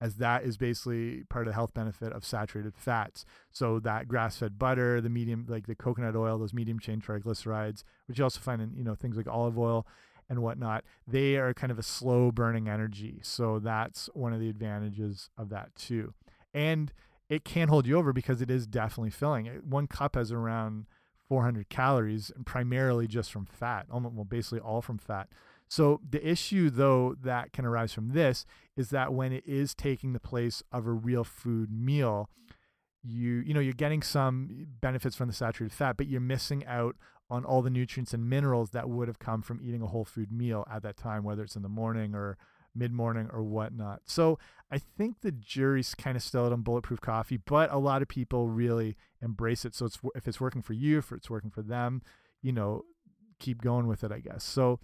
as 0.00 0.18
that 0.18 0.44
is 0.44 0.56
basically 0.56 1.24
part 1.28 1.48
of 1.48 1.50
the 1.50 1.54
health 1.56 1.74
benefit 1.74 2.12
of 2.12 2.24
saturated 2.24 2.76
fats. 2.76 3.24
So 3.50 3.80
that 3.80 4.06
grass-fed 4.06 4.56
butter, 4.56 5.00
the 5.00 5.08
medium, 5.08 5.46
like 5.48 5.66
the 5.66 5.74
coconut 5.74 6.14
oil, 6.14 6.38
those 6.38 6.54
medium 6.54 6.78
chain 6.78 7.00
triglycerides, 7.00 7.82
which 8.06 8.18
you 8.18 8.24
also 8.24 8.38
find 8.38 8.62
in 8.62 8.76
you 8.76 8.84
know 8.84 8.94
things 8.94 9.16
like 9.16 9.26
olive 9.26 9.58
oil 9.58 9.84
and 10.30 10.40
whatnot, 10.40 10.84
they 11.08 11.38
are 11.38 11.52
kind 11.52 11.72
of 11.72 11.78
a 11.80 11.82
slow 11.82 12.30
burning 12.30 12.68
energy. 12.68 13.18
So 13.24 13.58
that's 13.58 14.08
one 14.14 14.32
of 14.32 14.38
the 14.38 14.48
advantages 14.48 15.28
of 15.36 15.48
that 15.48 15.74
too. 15.74 16.14
And 16.54 16.92
it 17.28 17.44
can 17.44 17.66
hold 17.66 17.84
you 17.88 17.98
over 17.98 18.12
because 18.12 18.40
it 18.40 18.48
is 18.48 18.68
definitely 18.68 19.10
filling. 19.10 19.46
One 19.68 19.88
cup 19.88 20.14
has 20.14 20.30
around 20.30 20.86
400 21.28 21.68
calories, 21.68 22.30
and 22.34 22.46
primarily 22.46 23.06
just 23.06 23.32
from 23.32 23.46
fat, 23.46 23.86
almost 23.90 24.14
well, 24.14 24.24
basically 24.24 24.60
all 24.60 24.82
from 24.82 24.98
fat. 24.98 25.28
So 25.68 26.00
the 26.08 26.26
issue, 26.26 26.70
though, 26.70 27.14
that 27.22 27.52
can 27.52 27.66
arise 27.66 27.92
from 27.92 28.12
this 28.12 28.46
is 28.76 28.88
that 28.90 29.12
when 29.12 29.32
it 29.32 29.44
is 29.46 29.74
taking 29.74 30.14
the 30.14 30.20
place 30.20 30.62
of 30.72 30.86
a 30.86 30.92
real 30.92 31.24
food 31.24 31.70
meal, 31.70 32.30
you 33.04 33.42
you 33.46 33.54
know 33.54 33.60
you're 33.60 33.72
getting 33.74 34.02
some 34.02 34.66
benefits 34.80 35.14
from 35.14 35.28
the 35.28 35.34
saturated 35.34 35.74
fat, 35.74 35.96
but 35.96 36.08
you're 36.08 36.20
missing 36.20 36.64
out 36.66 36.96
on 37.30 37.44
all 37.44 37.60
the 37.60 37.70
nutrients 37.70 38.14
and 38.14 38.28
minerals 38.28 38.70
that 38.70 38.88
would 38.88 39.08
have 39.08 39.18
come 39.18 39.42
from 39.42 39.60
eating 39.62 39.82
a 39.82 39.86
whole 39.86 40.04
food 40.04 40.32
meal 40.32 40.66
at 40.72 40.82
that 40.82 40.96
time, 40.96 41.22
whether 41.24 41.42
it's 41.42 41.56
in 41.56 41.62
the 41.62 41.68
morning 41.68 42.14
or 42.14 42.38
mid 42.74 42.92
morning 42.92 43.28
or 43.32 43.42
whatnot. 43.42 44.02
So 44.04 44.38
I 44.70 44.78
think 44.78 45.20
the 45.20 45.32
jury's 45.32 45.94
kind 45.94 46.16
of 46.16 46.22
still 46.22 46.46
out 46.46 46.52
on 46.52 46.62
bulletproof 46.62 47.00
coffee, 47.00 47.38
but 47.38 47.72
a 47.72 47.78
lot 47.78 48.02
of 48.02 48.08
people 48.08 48.48
really 48.48 48.96
embrace 49.22 49.64
it. 49.64 49.74
So 49.74 49.86
it's 49.86 49.98
if 50.14 50.28
it's 50.28 50.40
working 50.40 50.62
for 50.62 50.74
you, 50.74 50.98
if 50.98 51.12
it's 51.12 51.30
working 51.30 51.50
for 51.50 51.62
them, 51.62 52.02
you 52.42 52.52
know, 52.52 52.84
keep 53.38 53.62
going 53.62 53.86
with 53.86 54.04
it, 54.04 54.12
I 54.12 54.20
guess. 54.20 54.44
So 54.44 54.80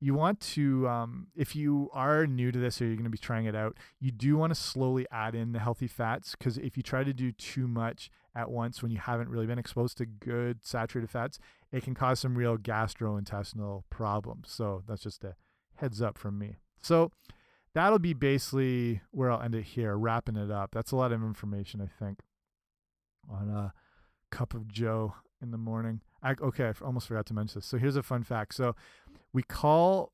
you 0.00 0.14
want 0.14 0.40
to, 0.40 0.88
um, 0.88 1.26
if 1.36 1.54
you 1.54 1.90
are 1.92 2.26
new 2.26 2.50
to 2.50 2.58
this 2.58 2.80
or 2.80 2.86
you're 2.86 2.96
going 2.96 3.04
to 3.04 3.10
be 3.10 3.18
trying 3.18 3.44
it 3.44 3.54
out, 3.54 3.76
you 4.00 4.10
do 4.10 4.36
want 4.36 4.50
to 4.50 4.58
slowly 4.58 5.06
add 5.12 5.34
in 5.34 5.52
the 5.52 5.58
healthy 5.58 5.86
fats 5.86 6.34
because 6.36 6.56
if 6.56 6.76
you 6.76 6.82
try 6.82 7.04
to 7.04 7.12
do 7.12 7.30
too 7.32 7.68
much 7.68 8.10
at 8.34 8.50
once 8.50 8.82
when 8.82 8.90
you 8.90 8.98
haven't 8.98 9.28
really 9.28 9.46
been 9.46 9.58
exposed 9.58 9.98
to 9.98 10.06
good 10.06 10.64
saturated 10.64 11.10
fats, 11.10 11.38
it 11.70 11.82
can 11.84 11.94
cause 11.94 12.18
some 12.18 12.36
real 12.36 12.56
gastrointestinal 12.56 13.82
problems. 13.90 14.50
So 14.50 14.82
that's 14.88 15.02
just 15.02 15.22
a 15.22 15.34
heads 15.76 16.00
up 16.00 16.16
from 16.16 16.38
me. 16.38 16.56
So 16.80 17.12
that'll 17.74 17.98
be 17.98 18.14
basically 18.14 19.00
where 19.10 19.30
I'll 19.30 19.42
end 19.42 19.54
it 19.54 19.62
here, 19.62 19.96
wrapping 19.96 20.36
it 20.36 20.50
up. 20.50 20.70
That's 20.72 20.92
a 20.92 20.96
lot 20.96 21.12
of 21.12 21.22
information, 21.22 21.80
I 21.80 22.04
think, 22.04 22.20
on 23.28 23.48
a 23.48 23.72
cup 24.30 24.54
of 24.54 24.68
Joe 24.68 25.14
in 25.42 25.50
the 25.50 25.58
morning. 25.58 26.00
I, 26.22 26.34
okay, 26.40 26.66
I 26.66 26.72
almost 26.84 27.08
forgot 27.08 27.26
to 27.26 27.34
mention 27.34 27.60
this. 27.60 27.66
So 27.66 27.78
here's 27.78 27.96
a 27.96 28.02
fun 28.02 28.22
fact. 28.22 28.54
So 28.54 28.74
we 29.32 29.42
call, 29.42 30.12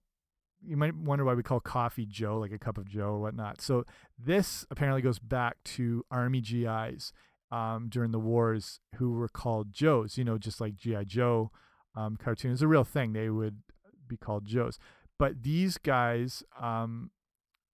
you 0.63 0.77
might 0.77 0.95
wonder 0.95 1.25
why 1.25 1.35
we 1.35 1.43
call 1.43 1.61
coffee 1.61 2.07
Joe, 2.07 2.39
like 2.39 2.53
a 2.53 2.59
cup 2.59 2.79
of 2.79 2.89
Joe 2.89 3.09
or 3.09 3.21
whatnot. 3.21 3.61
So 3.61 3.85
this 4.19 4.65
apparently 4.71 5.03
goes 5.03 5.19
back 5.19 5.57
to 5.65 6.05
Army 6.11 6.41
GIs 6.41 7.13
um, 7.51 7.89
during 7.89 8.11
the 8.11 8.19
wars 8.19 8.81
who 8.97 9.13
were 9.13 9.29
called 9.29 9.73
Joes, 9.73 10.19
you 10.19 10.25
know, 10.25 10.39
just 10.39 10.61
like 10.61 10.77
G.I. 10.77 11.05
Joe 11.05 11.51
um, 11.97 12.17
cartoon 12.17 12.53
is 12.53 12.63
a 12.63 12.69
real 12.69 12.85
thing. 12.85 13.13
They 13.13 13.31
would 13.31 13.63
be 14.07 14.17
called 14.17 14.45
Joes. 14.45 14.79
But 15.19 15.43
these 15.43 15.79
guys 15.79 16.43
um, 16.61 17.11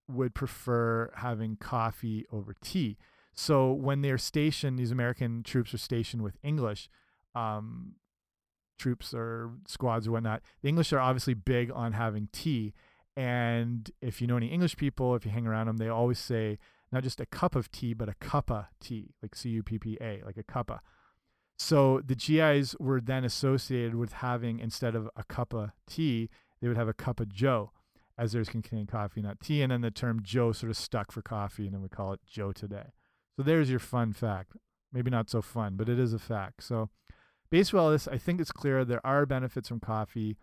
would 0.09 0.35
prefer 0.35 1.11
having 1.17 1.57
coffee 1.57 2.25
over 2.31 2.55
tea. 2.63 2.99
So 3.35 3.73
when 3.73 4.03
they're 4.03 4.19
stationed, 4.19 4.79
these 4.79 4.91
American 4.93 5.43
troops 5.43 5.73
are 5.75 5.79
stationed 5.79 6.23
with 6.23 6.37
English 6.43 6.89
um, 7.35 7.95
troops 8.79 9.15
or 9.15 9.53
squads 9.67 10.07
or 10.07 10.13
whatnot. 10.13 10.43
The 10.63 10.69
English 10.69 10.93
are 10.93 11.01
obviously 11.01 11.35
big 11.35 11.71
on 11.73 11.93
having 11.93 12.29
tea. 12.33 12.75
And 13.17 13.91
if 14.01 14.21
you 14.21 14.27
know 14.27 14.37
any 14.37 14.49
English 14.49 14.77
people, 14.77 15.15
if 15.15 15.25
you 15.25 15.31
hang 15.31 15.47
around 15.47 15.67
them, 15.67 15.79
they 15.79 15.89
always 15.89 16.19
say 16.19 16.59
not 16.91 17.03
just 17.03 17.21
a 17.21 17.27
cup 17.27 17.57
of 17.57 17.71
tea, 17.71 17.95
but 17.95 18.09
a 18.09 18.15
cuppa 18.21 18.67
tea, 18.81 19.15
like 19.23 19.35
C 19.35 19.49
U 19.51 19.63
P 19.63 19.79
P 19.79 19.99
A, 20.01 20.23
like 20.25 20.37
a 20.37 20.45
cuppa. 20.45 20.81
So 21.59 22.03
the 22.05 22.15
GIs 22.15 22.75
were 22.79 23.01
then 23.01 23.25
associated 23.25 23.95
with 23.95 24.15
having, 24.15 24.59
instead 24.59 24.95
of 24.95 25.09
a 25.17 25.25
cuppa 25.25 25.73
tea, 25.87 26.29
they 26.63 26.69
would 26.69 26.77
have 26.79 26.89
a 26.89 26.95
cup 26.95 27.21
of 27.21 27.29
Joe. 27.29 27.73
as 28.17 28.33
theirs 28.33 28.49
can 28.49 28.63
contain 28.63 28.87
coffee, 28.87 29.23
not 29.23 29.41
tea. 29.41 29.63
And 29.63 29.73
then 29.73 29.81
the 29.81 29.91
term 29.91 30.21
Joe 30.23 30.53
sort 30.53 30.71
of 30.71 30.77
stuck 30.77 31.11
for 31.11 31.23
coffee, 31.23 31.65
and 31.65 31.75
then 31.75 31.83
we 31.83 31.89
call 31.89 32.13
it 32.13 32.21
Joe 32.27 32.53
today. 32.53 32.93
So 33.37 33.43
there's 33.43 33.71
your 33.71 33.79
fun 33.81 34.13
fact. 34.13 34.53
Maybe 34.93 35.11
not 35.11 35.31
so 35.31 35.43
fun, 35.43 35.77
but 35.77 35.89
it 35.89 35.99
is 35.99 36.13
a 36.13 36.19
fact. 36.19 36.63
So 36.63 36.91
basically, 37.51 37.81
all 37.81 37.91
this, 37.91 38.07
I 38.07 38.19
think 38.19 38.41
it's 38.41 38.53
clear 38.53 38.85
there 38.85 39.05
are 39.05 39.25
benefits 39.27 39.69
from 39.69 39.81
coffee. 39.81 40.37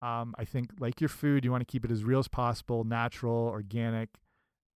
Um, 0.00 0.34
I 0.38 0.44
think, 0.44 0.70
like 0.78 1.00
your 1.00 1.08
food, 1.08 1.44
you 1.44 1.50
want 1.50 1.60
to 1.60 1.70
keep 1.70 1.84
it 1.84 1.90
as 1.90 2.04
real 2.04 2.20
as 2.20 2.28
possible, 2.28 2.84
natural, 2.84 3.48
organic, 3.48 4.10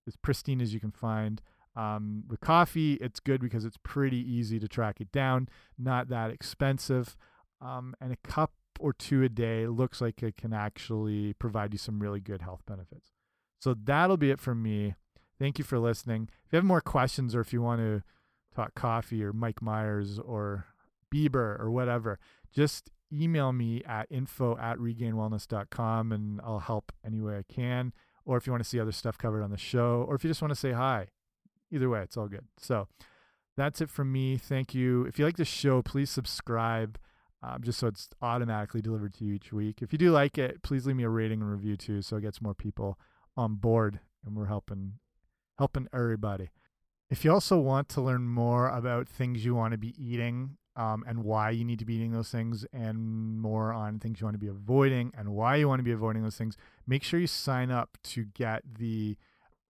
as 0.08 0.16
pristine 0.16 0.60
as 0.60 0.74
you 0.74 0.80
can 0.80 0.90
find. 0.90 1.40
Um, 1.76 2.24
with 2.28 2.40
coffee, 2.40 2.94
it's 2.94 3.20
good 3.20 3.40
because 3.40 3.64
it's 3.64 3.78
pretty 3.84 4.18
easy 4.18 4.58
to 4.58 4.66
track 4.66 5.00
it 5.00 5.12
down, 5.12 5.48
not 5.78 6.08
that 6.08 6.30
expensive. 6.30 7.16
Um, 7.60 7.94
and 8.00 8.12
a 8.12 8.16
cup 8.16 8.52
or 8.82 8.92
two 8.92 9.22
a 9.22 9.28
day 9.28 9.66
looks 9.66 10.00
like 10.00 10.22
it 10.22 10.36
can 10.36 10.52
actually 10.52 11.32
provide 11.34 11.72
you 11.72 11.78
some 11.78 12.00
really 12.00 12.20
good 12.20 12.42
health 12.42 12.62
benefits. 12.66 13.12
So 13.58 13.74
that'll 13.74 14.16
be 14.16 14.30
it 14.30 14.40
from 14.40 14.62
me. 14.62 14.94
Thank 15.38 15.58
you 15.58 15.64
for 15.64 15.78
listening. 15.78 16.28
If 16.46 16.52
you 16.52 16.56
have 16.56 16.64
more 16.64 16.80
questions 16.80 17.34
or 17.34 17.40
if 17.40 17.52
you 17.52 17.62
want 17.62 17.80
to 17.80 18.02
talk 18.54 18.74
coffee 18.74 19.24
or 19.24 19.32
Mike 19.32 19.62
Myers 19.62 20.18
or 20.18 20.66
Bieber 21.14 21.58
or 21.60 21.70
whatever, 21.70 22.18
just 22.52 22.90
email 23.12 23.52
me 23.52 23.82
at 23.84 24.06
info 24.10 24.56
at 24.58 24.78
regainedwellness.com 24.78 26.12
and 26.12 26.40
I'll 26.42 26.60
help 26.60 26.92
any 27.04 27.20
way 27.20 27.38
I 27.38 27.52
can. 27.52 27.92
Or 28.24 28.36
if 28.36 28.46
you 28.46 28.52
want 28.52 28.62
to 28.62 28.68
see 28.68 28.80
other 28.80 28.92
stuff 28.92 29.18
covered 29.18 29.42
on 29.42 29.50
the 29.50 29.58
show, 29.58 30.04
or 30.08 30.14
if 30.14 30.24
you 30.24 30.30
just 30.30 30.42
want 30.42 30.52
to 30.52 30.58
say 30.58 30.72
hi, 30.72 31.08
either 31.70 31.88
way, 31.88 32.02
it's 32.02 32.16
all 32.16 32.28
good. 32.28 32.44
So 32.58 32.88
that's 33.56 33.80
it 33.80 33.90
from 33.90 34.12
me. 34.12 34.36
Thank 34.36 34.74
you. 34.74 35.04
If 35.04 35.18
you 35.18 35.24
like 35.24 35.36
the 35.36 35.44
show, 35.44 35.82
please 35.82 36.10
subscribe 36.10 36.98
um, 37.42 37.62
just 37.62 37.78
so 37.78 37.88
it's 37.88 38.08
automatically 38.20 38.80
delivered 38.80 39.14
to 39.14 39.24
you 39.24 39.34
each 39.34 39.52
week. 39.52 39.82
If 39.82 39.92
you 39.92 39.98
do 39.98 40.12
like 40.12 40.38
it, 40.38 40.62
please 40.62 40.86
leave 40.86 40.96
me 40.96 41.02
a 41.02 41.08
rating 41.08 41.40
and 41.40 41.50
review 41.50 41.76
too, 41.76 42.02
so 42.02 42.16
it 42.16 42.22
gets 42.22 42.40
more 42.40 42.54
people 42.54 42.98
on 43.36 43.56
board, 43.56 44.00
and 44.24 44.36
we're 44.36 44.46
helping 44.46 44.94
helping 45.58 45.88
everybody. 45.92 46.50
If 47.10 47.24
you 47.24 47.32
also 47.32 47.58
want 47.58 47.88
to 47.90 48.00
learn 48.00 48.22
more 48.22 48.68
about 48.68 49.08
things 49.08 49.44
you 49.44 49.54
want 49.54 49.72
to 49.72 49.78
be 49.78 49.94
eating 50.02 50.56
um, 50.76 51.04
and 51.06 51.24
why 51.24 51.50
you 51.50 51.64
need 51.64 51.78
to 51.80 51.84
be 51.84 51.94
eating 51.94 52.12
those 52.12 52.30
things, 52.30 52.64
and 52.72 53.38
more 53.38 53.72
on 53.72 53.98
things 53.98 54.20
you 54.20 54.24
want 54.24 54.34
to 54.34 54.38
be 54.38 54.48
avoiding 54.48 55.12
and 55.16 55.30
why 55.30 55.56
you 55.56 55.68
want 55.68 55.80
to 55.80 55.84
be 55.84 55.92
avoiding 55.92 56.22
those 56.22 56.36
things, 56.36 56.56
make 56.86 57.02
sure 57.02 57.20
you 57.20 57.26
sign 57.26 57.70
up 57.70 57.98
to 58.04 58.24
get 58.24 58.62
the 58.78 59.16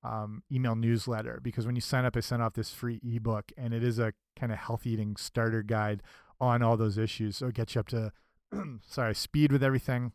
um, 0.05 0.43
email 0.53 0.75
newsletter 0.75 1.41
because 1.43 1.67
when 1.67 1.75
you 1.75 1.81
sign 1.81 2.05
up, 2.05 2.17
I 2.17 2.21
send 2.21 2.43
off 2.43 2.55
this 2.55 2.73
free 2.73 3.01
ebook, 3.05 3.51
and 3.57 3.73
it 3.73 3.83
is 3.83 3.99
a 3.99 4.13
kind 4.39 4.53
of 4.53 4.59
healthy 4.59 4.91
eating 4.91 5.17
starter 5.17 5.63
guide 5.63 6.03
on 6.43 6.63
all 6.63 6.77
those 6.77 6.99
issues. 6.99 7.39
So 7.39 7.47
it 7.47 7.55
gets 7.55 7.75
you 7.75 7.81
up 7.81 7.89
to, 7.89 8.13
sorry, 8.87 9.15
speed 9.15 9.51
with 9.53 9.63
everything. 9.63 10.13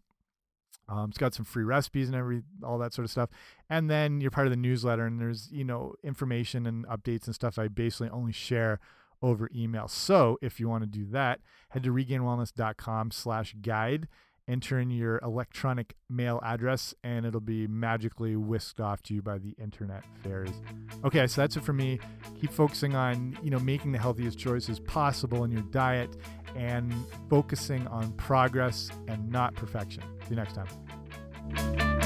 Um, 0.90 1.10
it's 1.10 1.18
got 1.18 1.34
some 1.34 1.46
free 1.46 1.63
recipes 1.63 2.08
and 2.08 2.16
every 2.16 2.44
all 2.63 2.78
that 2.78 2.94
sort 2.94 3.06
of 3.06 3.12
stuff, 3.12 3.30
and 3.70 3.90
then 3.90 4.22
you're 4.22 4.32
part 4.32 4.48
of 4.48 4.52
the 4.52 4.58
newsletter, 4.58 5.06
and 5.06 5.20
there's 5.20 5.50
you 5.52 5.66
know 5.66 5.96
information 6.02 6.66
and 6.66 6.88
updates 6.88 7.26
and 7.26 7.36
stuff. 7.36 7.60
I 7.60 7.68
basically 7.68 8.10
only 8.10 8.32
share 8.32 8.80
over 9.22 9.50
email. 9.54 9.90
So 9.90 10.38
if 10.42 10.62
you 10.62 10.70
want 10.70 10.84
to 10.84 10.90
do 10.90 11.06
that, 11.08 11.42
head 11.70 11.84
to 11.84 11.92
regainedwellness.com/guide 11.92 14.08
enter 14.48 14.80
in 14.80 14.90
your 14.90 15.20
electronic 15.20 15.96
mail 16.10 16.40
address 16.44 16.94
and 17.04 17.26
it'll 17.26 17.40
be 17.42 17.68
magically 17.68 18.36
whisked 18.36 18.80
off 18.80 19.02
to 19.04 19.14
you 19.14 19.22
by 19.22 19.38
the 19.38 19.56
internet 19.62 20.04
fairies. 20.24 20.62
Okay, 21.04 21.28
so 21.28 21.42
that's 21.42 21.58
it 21.58 21.64
for 21.64 21.74
me. 21.74 22.00
Keep 22.40 22.52
focusing 22.52 22.96
on, 22.96 23.38
you 23.44 23.50
know, 23.50 23.60
making 23.60 23.92
the 23.92 24.00
healthiest 24.00 24.38
choices 24.38 24.80
possible 24.80 25.44
in 25.44 25.52
your 25.52 25.64
diet 25.64 26.16
and 26.56 26.94
focusing 27.30 27.86
on 27.88 28.12
progress 28.14 28.90
and 29.08 29.30
not 29.30 29.54
perfection. 29.56 30.04
See 30.24 30.30
you 30.32 30.36
next 30.38 30.56
time. 30.56 31.97